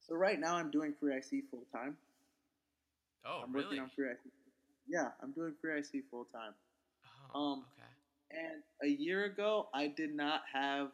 [0.07, 1.97] So right now I'm doing free IC full time.
[3.25, 3.65] Oh, I'm really?
[3.65, 4.44] working on free IC.
[4.87, 6.53] Yeah, I'm doing free IC full time.
[7.33, 7.87] Oh, um, okay.
[8.31, 10.89] And a year ago, I did not have,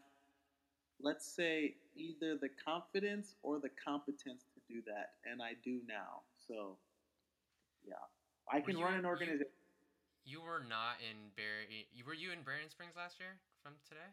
[1.02, 6.22] let's say, either the confidence or the competence to do that, and I do now.
[6.48, 6.78] So,
[7.86, 7.96] yeah,
[8.52, 9.48] I Were can run an organization.
[10.26, 11.88] You were not in Barry.
[12.06, 14.10] Were you in Berrien Springs last year from today?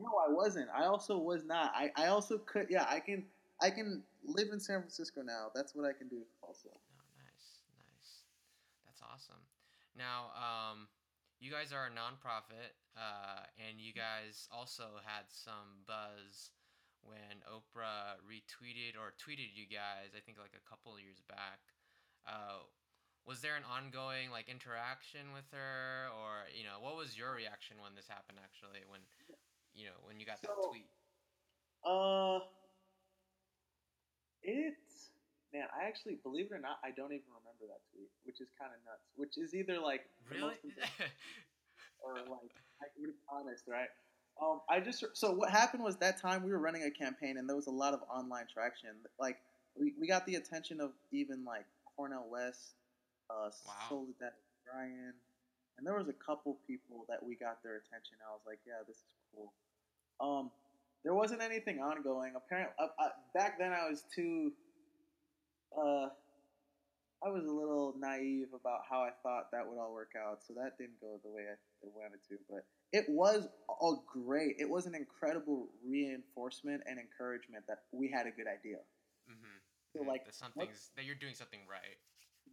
[0.00, 0.68] No, I wasn't.
[0.76, 1.72] I also was not.
[1.74, 2.66] I, I also could.
[2.70, 3.24] Yeah, I can.
[3.62, 5.50] I can live in San Francisco now.
[5.54, 6.22] That's what I can do.
[6.42, 8.24] Also, No, nice, nice.
[8.84, 9.48] That's awesome.
[9.96, 10.92] Now, um,
[11.40, 16.52] you guys are a nonprofit, uh, and you guys also had some buzz
[17.00, 20.12] when Oprah retweeted or tweeted you guys.
[20.12, 21.64] I think like a couple of years back.
[22.28, 22.68] Uh,
[23.24, 27.80] was there an ongoing like interaction with her, or you know, what was your reaction
[27.80, 28.36] when this happened?
[28.44, 29.00] Actually, when
[29.72, 30.92] you know when you got that tweet.
[31.88, 32.44] uh,
[34.44, 35.15] it's
[35.52, 35.66] man.
[35.74, 38.72] I actually believe it or not, I don't even remember that tweet, which is kind
[38.72, 39.06] of nuts.
[39.16, 40.54] Which is either like the Really?
[42.04, 43.88] or like I would be honest, right?
[44.40, 47.48] Um, I just so what happened was that time we were running a campaign and
[47.48, 48.90] there was a lot of online traction.
[49.18, 49.38] Like
[49.78, 51.64] we, we got the attention of even like
[51.96, 52.74] Cornel West,
[53.30, 53.72] uh, Wow.
[53.88, 54.32] Soledad
[54.68, 55.14] O'Brien,
[55.78, 58.16] and there was a couple people that we got their attention.
[58.28, 59.02] I was like, yeah, this is
[59.34, 59.52] cool.
[60.20, 60.50] Um,
[61.04, 62.32] there wasn't anything ongoing.
[62.36, 64.52] Apparently, uh, uh, back then I was too.
[65.76, 66.08] Uh,
[67.24, 70.54] I was a little naive about how I thought that would all work out, so
[70.54, 72.36] that didn't go the way I wanted to.
[72.48, 78.26] But it was all great, it was an incredible reinforcement and encouragement that we had
[78.26, 78.78] a good idea.
[79.30, 79.58] mm-hmm.
[79.96, 81.96] So like, that something's that you're doing something right.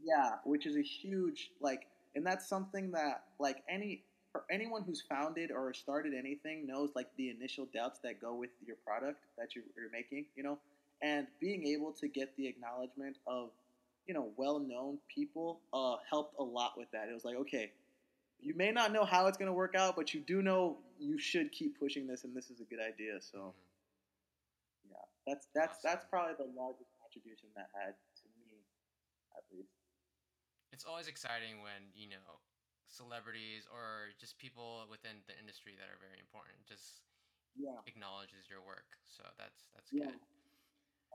[0.02, 5.02] yeah, which is a huge like, and that's something that like any for anyone who's
[5.08, 9.56] founded or started anything knows like the initial doubts that go with your product that
[9.56, 10.58] you're, you're making, you know,
[11.04, 13.52] and being able to get the acknowledgement of
[14.08, 17.10] you know well-known people uh, helped a lot with that.
[17.10, 17.74] It was like, okay,
[18.42, 21.20] you may not know how it's going to work out, but you do know you
[21.20, 23.22] should keep pushing this, and this is a good idea.
[23.22, 23.74] So Mhm.
[24.84, 28.64] Yeah, that's that's that's probably the largest contribution that had to me,
[29.38, 29.74] at least.
[30.72, 32.42] It's always exciting when you know
[32.88, 37.02] celebrities or just people within the industry that are very important just
[37.56, 38.98] Yeah, acknowledges your work.
[39.06, 40.20] So that's that's yeah, good.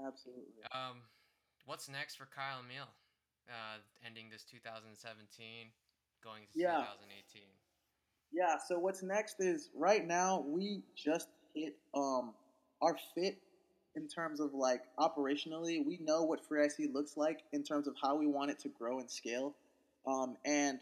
[0.06, 0.62] Absolutely.
[0.72, 1.02] Um,
[1.66, 2.88] what's next for Kyle Emile?
[3.48, 5.70] Uh, ending this 2017,
[6.22, 6.84] going to Yeah.
[6.84, 7.42] 2018.
[8.30, 8.58] Yeah.
[8.58, 12.34] So what's next is right now we just hit um
[12.82, 13.38] our fit
[13.96, 15.84] in terms of like operationally.
[15.84, 18.68] We know what Free IC looks like in terms of how we want it to
[18.68, 19.56] grow and scale,
[20.06, 20.78] um, and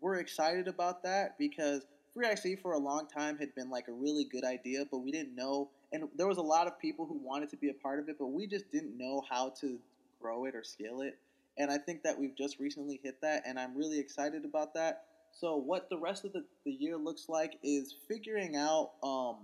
[0.00, 3.92] we're excited about that because Free IC for a long time had been like a
[3.92, 7.18] really good idea, but we didn't know, and there was a lot of people who
[7.18, 9.78] wanted to be a part of it, but we just didn't know how to
[10.20, 11.18] grow it or scale it.
[11.56, 15.02] And I think that we've just recently hit that, and I'm really excited about that.
[15.32, 19.36] So what the rest of the, the year looks like is figuring out um,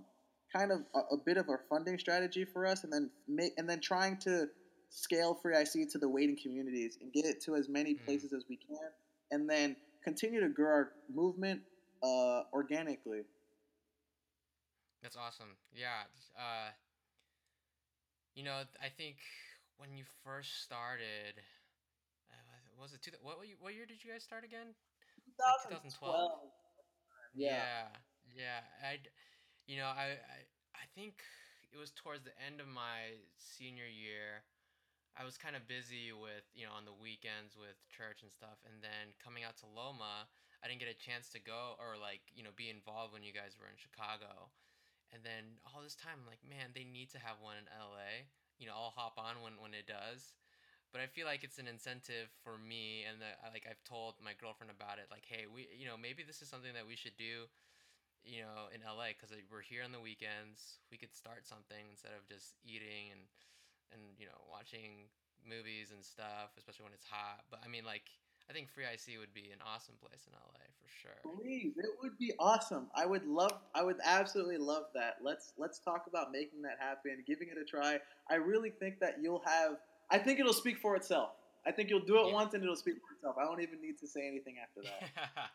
[0.54, 3.68] kind of a, a bit of a funding strategy for us, and then make and
[3.68, 4.46] then trying to
[4.90, 8.04] scale Free IC to the waiting communities and get it to as many Mm.
[8.04, 8.90] places as we can,
[9.30, 11.62] and then continue to grow our movement
[12.02, 13.22] uh, organically.
[15.04, 15.60] That's awesome.
[15.76, 16.08] Yeah.
[16.32, 16.72] Uh,
[18.34, 19.20] you know, I think
[19.76, 21.36] when you first started,
[22.32, 24.72] uh, was it two, what what year- what year did you guys start again?
[25.68, 26.40] like 2012?
[27.34, 27.92] Yeah.
[28.32, 28.98] yeah, I,
[29.66, 30.38] you know, I, I,
[30.74, 31.20] I think
[31.72, 34.44] it was towards the end of my senior year.
[35.18, 38.58] I was kind of busy with, you know, on the weekends with church and stuff,
[38.66, 40.26] and then coming out to Loma,
[40.62, 43.36] I didn't get a chance to go or like, you know, be involved when you
[43.36, 44.48] guys were in Chicago.
[45.14, 48.26] And then all this time, I'm like, man, they need to have one in LA.
[48.58, 50.34] You know, I'll hop on when when it does.
[50.92, 54.34] But I feel like it's an incentive for me, and I- like I've told my
[54.34, 55.10] girlfriend about it.
[55.10, 57.46] Like, hey, we, you know, maybe this is something that we should do,
[58.24, 60.80] you know, in LA because we're here on the weekends.
[60.90, 63.28] We could start something instead of just eating and
[63.92, 65.12] and you know watching
[65.44, 67.44] movies and stuff, especially when it's hot.
[67.50, 68.08] But I mean, like,
[68.48, 71.16] I think Free IC would be an awesome place in LA for sure.
[71.40, 72.88] Please, it would be awesome.
[72.94, 73.52] I would love.
[73.74, 75.16] I would absolutely love that.
[75.22, 77.98] Let's let's talk about making that happen, giving it a try.
[78.30, 79.76] I really think that you'll have.
[80.10, 81.30] I think it'll speak for itself.
[81.66, 82.34] I think you'll do it Yeah.
[82.34, 83.36] once and it'll speak for itself.
[83.40, 85.08] I don't even need to say anything after that.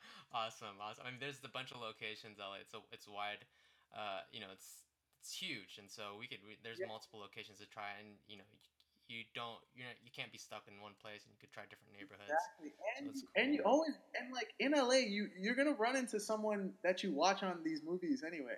[0.34, 1.06] awesome, awesome.
[1.06, 2.40] I mean, there's a bunch of locations.
[2.42, 3.46] LA, it's a, it's wide.
[3.94, 4.82] Uh, you know, it's
[5.22, 6.40] it's huge, and so we could.
[6.42, 6.88] We, there's Yeah.
[6.90, 8.50] multiple locations to try, and you know,
[9.10, 11.51] you, you don't, you're not, you can't be stuck in one place, and you could
[11.51, 12.30] try different neighborhoods.
[12.30, 15.95] Exactly, and that's you, and you always and like in LA, you you're gonna run
[15.95, 18.57] into someone that you watch on these movies anyway.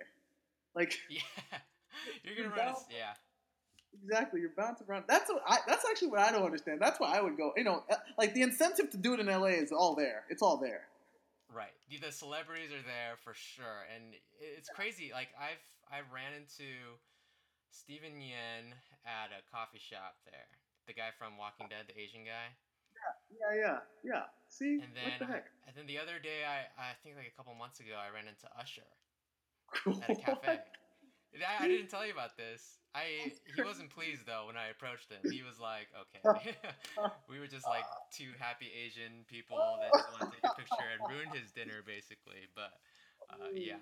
[0.74, 1.20] Like Yeah,
[2.24, 2.58] you're You're gonna run.
[2.60, 3.12] A, bound- s- yeah,
[4.02, 5.04] exactly, you're bound to run.
[5.08, 5.58] That's what I.
[5.66, 6.80] That's actually what I don't understand.
[6.80, 7.52] That's why I would go.
[7.56, 10.24] You know, uh, like the incentive to do it in LA is all there.
[10.30, 10.82] It's all there.
[11.54, 11.72] right.
[11.90, 15.10] The, the celebrities are there for sure, and it's crazy.
[15.12, 15.60] Like I've
[15.92, 16.64] I ran into
[17.70, 18.72] Steven Yeun
[19.04, 20.48] at a coffee shop there.
[20.86, 22.54] The guy from Walking Dead, the Asian guy.
[23.30, 23.78] Yeah, yeah, yeah.
[24.02, 24.24] Yeah.
[24.48, 25.46] See, And what then, the heck?
[25.66, 28.28] and then the other day, I, I think like a couple months ago, I ran
[28.28, 28.86] into Usher
[29.84, 30.02] What?
[30.02, 30.58] at a cafe.
[31.40, 32.78] I, I didn't tell you about this.
[32.94, 35.24] I he wasn't pleased though when I approached him.
[35.32, 36.52] He was like, "Okay."
[37.28, 40.88] we were just like two happy Asian people that just want to take a picture
[40.92, 42.44] and ruined his dinner basically.
[42.54, 42.76] But
[43.32, 43.80] uh, yeah,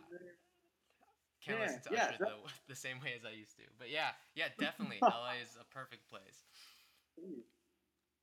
[1.44, 3.64] can't Yeah, listen to yeah, Usher the, the same way as I used to.
[3.78, 6.44] But yeah, yeah, definitely, LA is a perfect place.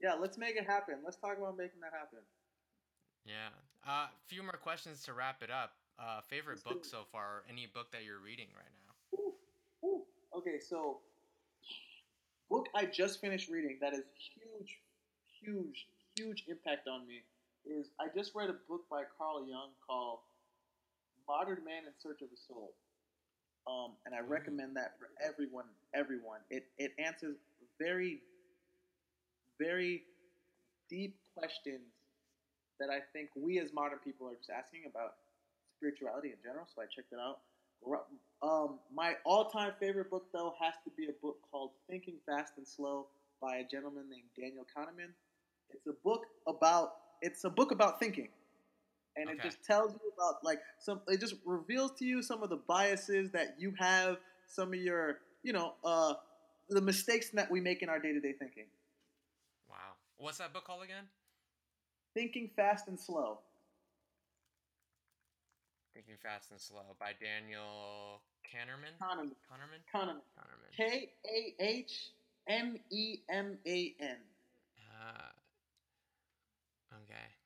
[0.02, 0.96] Yeah, let's make it happen.
[1.04, 2.20] Let's talk about making that happen.
[3.26, 3.52] Yeah.
[3.86, 5.74] A uh, few more questions to wrap it up.
[6.00, 7.44] Uh, favorite Let's book so far?
[7.50, 9.18] Any book that you're reading right now?
[9.18, 9.34] Ooh,
[9.84, 10.02] ooh.
[10.38, 11.00] Okay, so
[12.50, 14.78] book I just finished reading that is huge,
[15.42, 17.24] huge, huge impact on me
[17.66, 20.20] is I just read a book by Carl Jung called
[21.28, 22.74] Modern Man in Search of a Soul.
[23.70, 24.30] Um, and I Ooh.
[24.30, 25.66] recommend that for everyone.
[25.94, 26.40] Everyone.
[26.50, 27.38] It it answers
[27.80, 28.22] very,
[29.60, 30.04] very
[30.90, 31.82] deep questions
[32.80, 35.16] that I think we as modern people are just asking about
[35.76, 36.66] spirituality in general.
[36.74, 37.40] So I checked it out.
[38.42, 42.68] Um, my all-time favorite book, though, has to be a book called "Thinking Fast and
[42.68, 43.08] Slow"
[43.42, 45.12] by a gentleman named Daniel Kahneman.
[45.70, 48.30] It's a book about it's a book about thinking,
[49.18, 51.02] and it just tells you about like some.
[51.08, 55.20] It just reveals to you some of the biases that you have, some of your,
[55.44, 56.14] you know, uh,
[56.70, 58.66] the mistakes that we make in our day-to-day thinking.
[59.70, 59.76] Wow.
[60.18, 61.06] What's that book called again?
[62.14, 63.40] Thinking Fast and Slow.
[65.94, 68.98] Thinking Fast and Slow by Daniel Kahneman.
[69.02, 69.32] Kahneman.
[69.50, 69.82] Kahneman.
[69.94, 70.22] Kahneman.
[70.38, 70.76] Kahneman.
[70.76, 72.12] K A H
[72.48, 74.18] M E M A N.
[75.00, 75.30] Uh,
[76.94, 77.37] okay.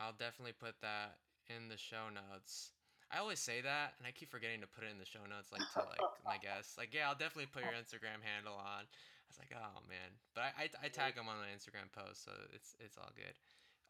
[0.00, 1.20] I'll definitely put that
[1.52, 2.72] in the show notes.
[3.12, 5.50] I always say that, and I keep forgetting to put it in the show notes,
[5.50, 6.78] like to like my guests.
[6.78, 8.86] Like, yeah, I'll definitely put your Instagram handle on.
[8.86, 12.24] I was like, oh man, but I I, I tag them on my Instagram post,
[12.24, 13.34] so it's it's all good.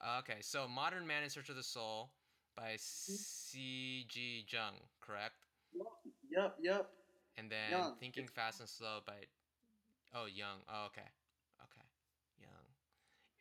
[0.00, 2.10] Uh, okay, so Modern Man in Search of the Soul
[2.56, 4.46] by C.G.
[4.48, 5.46] Jung, correct?
[6.30, 6.90] Yep, yep.
[7.36, 7.94] And then Jung.
[8.00, 9.28] Thinking Fast and Slow by
[10.14, 10.64] Oh Jung.
[10.68, 11.08] Oh okay.
[11.60, 11.86] Okay.
[12.40, 12.66] Jung.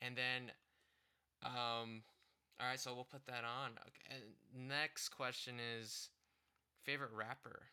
[0.02, 0.52] And then
[1.44, 2.04] um
[2.62, 3.72] alright, so we'll put that on.
[3.88, 4.22] Okay.
[4.56, 6.10] Next question is
[6.84, 7.64] favorite rapper.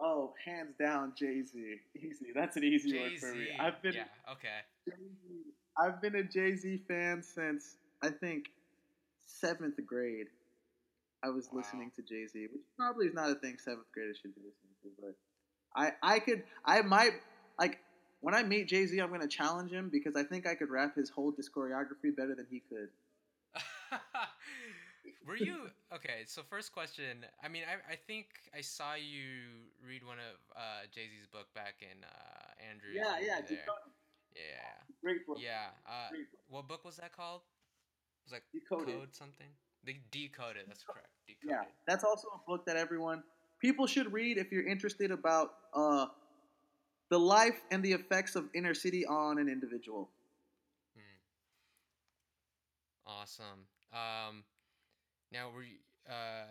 [0.00, 1.76] Oh, hands down, Jay Z.
[1.96, 2.26] Easy.
[2.34, 3.48] That's an easy one for me.
[3.60, 4.60] I've been Yeah, okay.
[4.88, 4.98] Jay-Z.
[5.78, 8.46] I've been a Jay Z fan since I think
[9.26, 10.26] seventh grade.
[11.22, 11.58] I was Wow.
[11.60, 14.74] listening to Jay Z, which probably is not a thing seventh graders should be listening
[14.82, 15.14] to, but
[15.76, 17.12] I I could I might
[17.58, 17.78] like
[18.20, 20.96] when I meet Jay Z, I'm gonna challenge him because I think I could rap
[20.96, 22.88] his whole discography better than he could.
[25.26, 26.24] Were you okay?
[26.26, 27.24] So first question.
[27.42, 31.46] I mean, I, I think I saw you read one of uh, Jay Z's book
[31.54, 32.94] back in uh, Andrews.
[32.96, 33.40] Yeah, yeah.
[34.34, 34.40] Yeah,
[35.02, 35.36] Great book.
[35.40, 35.70] yeah.
[35.86, 36.40] Uh, Great book.
[36.48, 37.42] what book was that called?
[37.42, 38.98] It was like Decoded.
[38.98, 39.48] Code something.
[39.84, 40.64] They decoded.
[40.68, 41.08] That's correct.
[41.26, 41.50] Decoded.
[41.50, 43.22] Yeah, that's also a book that everyone
[43.60, 46.06] people should read if you're interested about uh,
[47.10, 50.10] the life and the effects of inner city on an individual.
[50.94, 51.18] Hmm.
[53.06, 53.66] Awesome.
[53.92, 54.44] Um,
[55.32, 56.46] now we uh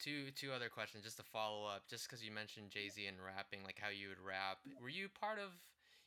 [0.00, 1.82] two two other questions just to follow up.
[1.88, 4.58] Just because you mentioned Jay Z and rapping, like how you would rap.
[4.80, 5.50] Were you part of?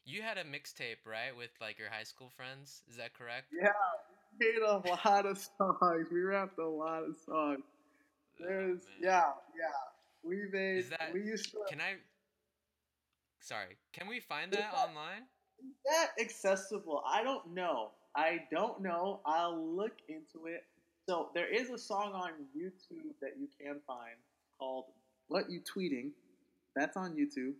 [0.06, 2.82] You had a mixtape, right, with like your high school friends?
[2.90, 3.48] Is that correct?
[3.52, 3.70] Yeah,
[4.40, 6.08] we made a lot of songs.
[6.12, 7.60] We rapped a lot of songs.
[8.40, 9.02] Oh, There's man.
[9.02, 9.24] yeah,
[9.58, 10.24] yeah.
[10.24, 10.78] We made.
[10.78, 11.58] Is that- we used to.
[11.70, 11.96] Can I?
[13.40, 13.78] Sorry.
[13.94, 15.24] Can we find that that- online?
[15.60, 17.04] Is that accessible?
[17.06, 17.92] I don't know.
[18.16, 19.22] I don't know.
[19.26, 20.64] I'll look into it.
[21.08, 24.18] So there is a song on YouTube that you can find
[24.60, 24.86] called
[25.30, 26.12] "What You Tweeting."
[26.76, 27.54] That's on YouTube.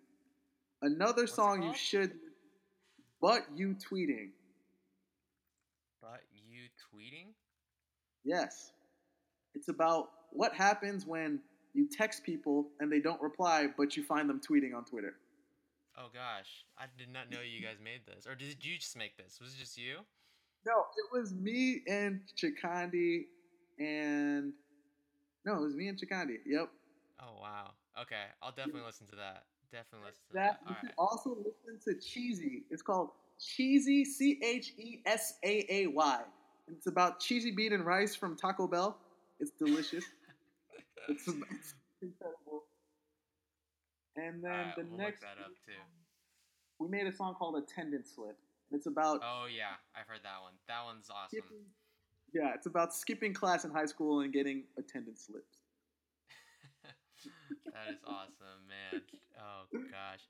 [0.82, 2.20] Another What's song you should,
[3.22, 4.32] "But You Tweeting."
[6.02, 7.34] But you tweeting?
[8.24, 8.72] Yes,
[9.54, 11.40] it's about what happens when
[11.74, 15.16] you text people and they don't reply, but you find them tweeting on Twitter.
[15.98, 18.28] Oh gosh, I did not know you guys made this.
[18.28, 19.40] Or did you just make this?
[19.42, 19.98] Was it just you?
[20.66, 23.26] No, it was me and Chikandi
[23.80, 24.54] and
[25.46, 26.38] no, it was me and Chikandi.
[26.46, 26.70] Yep.
[27.22, 27.72] Oh wow.
[28.02, 29.44] Okay, I'll definitely listen to that.
[29.72, 30.70] Definitely listen to That that.
[30.70, 30.96] you All can right.
[30.98, 32.64] also listen to Cheesy.
[32.70, 33.10] It's called
[33.40, 36.22] Cheesy C H E S A A Y.
[36.70, 38.98] It's about cheesy bean and rice from Taco Bell.
[39.40, 40.04] It's delicious.
[41.10, 42.64] it's, it's incredible.
[44.16, 45.74] And then the we'll next look that up too.
[46.80, 48.36] we made a song called Attendance Slip.
[48.72, 50.54] It's about Oh yeah, I've heard that one.
[50.68, 51.40] That one's awesome.
[51.40, 51.66] skipping,
[52.34, 55.60] yeah, it's about skipping class in high school and getting attendance slips.
[57.66, 59.02] that is awesome, man.
[59.38, 60.22] Oh gosh.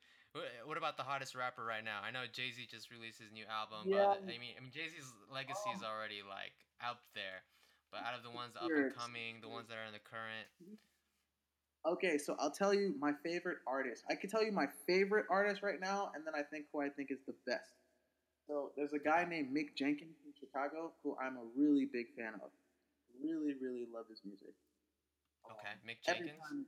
[0.66, 2.06] What about the hottest rapper right now?
[2.06, 4.14] I know Jay Z just released his new album, Yeah.
[4.14, 7.42] but I mean, I mean Jay Z's legacy is already like out there.
[7.90, 10.46] But out of the ones up and coming, the ones that are in the current,
[10.62, 10.76] mm-hmm.
[11.88, 14.04] Okay, so I'll tell you my favorite artist.
[14.12, 16.90] I can tell you my favorite artist right now, and then I think who I
[16.90, 17.72] think is the best.
[18.48, 22.34] So there's a guy named Mick Jenkins from Chicago who I'm a really big fan
[22.36, 22.50] of.
[23.22, 24.54] Really, really love his music.
[25.52, 26.40] okay, Um, Mick Jenkins.
[26.40, 26.66] time-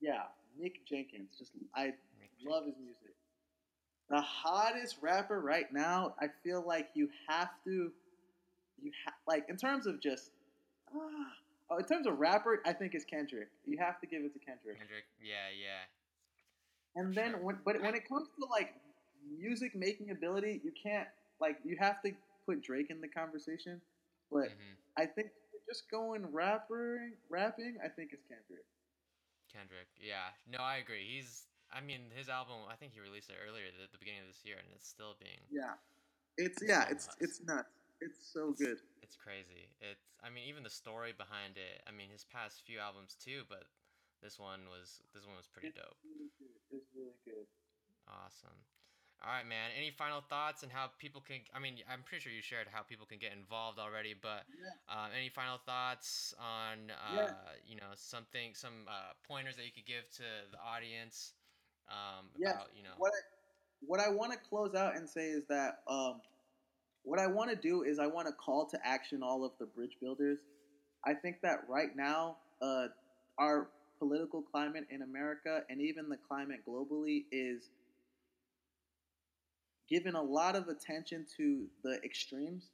[0.00, 0.26] yeah,
[0.60, 1.36] Mick Jenkins.
[1.38, 1.88] Just I
[2.20, 3.14] Mick love his music.
[4.08, 7.92] The hottest rapper right now, I feel like you have to,
[8.82, 10.30] you ha- like in terms of just,
[10.94, 11.36] ah,
[11.70, 13.48] oh, in terms of rapper, I think it's Kendrick.
[13.64, 14.78] You have to give it to Kendrick.
[14.78, 15.04] Kendrick.
[15.22, 15.84] Yeah, yeah.
[16.96, 17.40] And then Sure.
[17.40, 18.74] when, but when it comes to like
[19.38, 21.08] music making ability, you can't
[21.40, 22.12] like you have to
[22.46, 23.80] put Drake in the conversation.
[24.30, 25.28] But hmm I think
[25.68, 28.66] just going rapper rapping, I think it's Kendrick.
[29.50, 29.88] Kendrick.
[29.98, 30.30] Yeah.
[30.50, 31.02] No, I agree.
[31.06, 31.46] He's.
[31.72, 32.62] I mean, his album.
[32.70, 35.16] I think he released it earlier at the beginning of this year, and it's still
[35.18, 35.40] being.
[35.50, 35.74] Yeah,
[36.38, 37.16] it's yeah, so it's nuts.
[37.20, 37.74] it's nuts.
[38.00, 38.78] It's so It's- good.
[39.02, 39.70] It's crazy.
[39.80, 40.14] It's.
[40.22, 41.82] I mean, even the story behind it.
[41.86, 43.66] I mean, his past few albums too, but
[44.22, 45.02] this one was.
[45.14, 45.98] This one was pretty It's dope.
[46.04, 46.54] really good.
[46.70, 47.46] It's really good.
[48.06, 48.58] Awesome.
[49.24, 49.70] All right, man.
[49.76, 51.40] Any final thoughts and how people can?
[51.54, 54.94] I mean, I'm pretty sure you shared how people can get involved already, but Yeah.
[54.94, 57.30] uh, any final thoughts on, uh, Yeah.
[57.66, 60.22] you know, something, some uh, pointers that you could give to
[60.52, 61.32] the audience
[61.88, 62.52] um, Yes.
[62.54, 63.20] about, you know, What I,
[63.80, 66.20] what I want to close out and say is that um,
[67.02, 69.66] what I want to do is I want to call to action all of the
[69.66, 70.38] bridge builders.
[71.06, 72.88] I think that right now, uh,
[73.38, 77.70] our political climate in America and even the climate globally is
[79.88, 82.70] given a lot of attention to the extremes.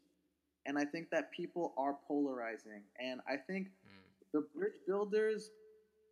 [0.66, 2.82] And I think that people are polarizing.
[2.98, 4.02] And I think mm,
[4.32, 5.50] the bridge builders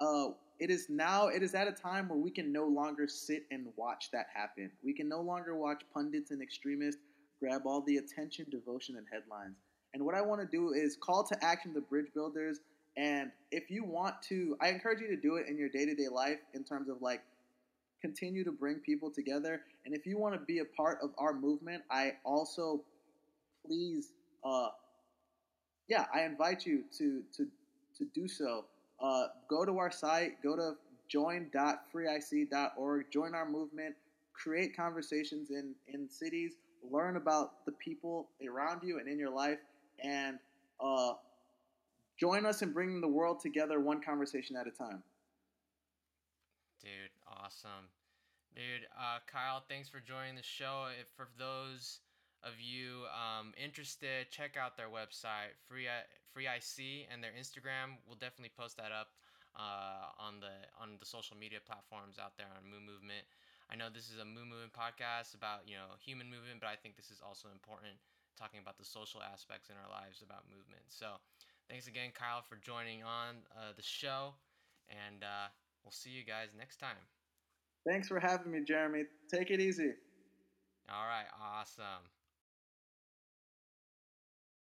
[0.01, 0.29] uh,
[0.59, 3.67] it is now it is at a time where we can no longer sit and
[3.77, 4.71] watch that happen.
[4.83, 7.01] We can no longer watch pundits and extremists
[7.41, 9.57] grab all the attention, devotion, and headlines.
[9.95, 12.59] And what I want to do is call to action the bridge builders.
[12.97, 15.95] And if you want to, I encourage you to do it in your day to
[15.95, 17.23] day life in terms of like
[18.01, 19.63] continue to bring people together.
[19.85, 22.83] And if you want to be a part of our movement, I also
[23.67, 24.13] please,
[24.45, 24.69] uh,
[25.89, 27.47] yeah, I invite you to to
[27.99, 28.65] to do so.
[29.01, 30.75] Uh, go to our site, go to
[31.09, 33.95] join.freeic.org, join our movement,
[34.33, 36.55] create conversations in in cities,
[36.91, 39.59] learn about the people around you and in your life,
[40.03, 40.39] and
[40.81, 41.15] uh,
[42.19, 45.03] join us in bringing the world together one conversation at a time.
[47.39, 47.89] Awesome.
[48.55, 50.89] Dude, uh, Kyle, thanks for joining the show.
[50.91, 52.01] If for those
[52.43, 55.87] of you um, interested, check out their website, Free
[56.33, 58.01] Free IC, and their Instagram.
[58.07, 59.15] We'll definitely post that up
[59.57, 63.27] uh, on the on the social media platforms out there on Moo Movement.
[63.71, 66.77] I know this is a Moo Movement podcast about you know human movement, but I
[66.77, 67.99] think this is also important
[68.39, 70.87] talking about the social aspects in our lives about movement.
[70.89, 71.19] So,
[71.69, 74.39] thanks again, Kyle, for joining on uh, the show,
[74.89, 75.51] and uh,
[75.85, 77.18] we'll see you guys next time.
[77.87, 79.05] Thanks for having me, Jeremy.
[79.33, 79.93] Take it easy.
[80.91, 82.09] All right, awesome.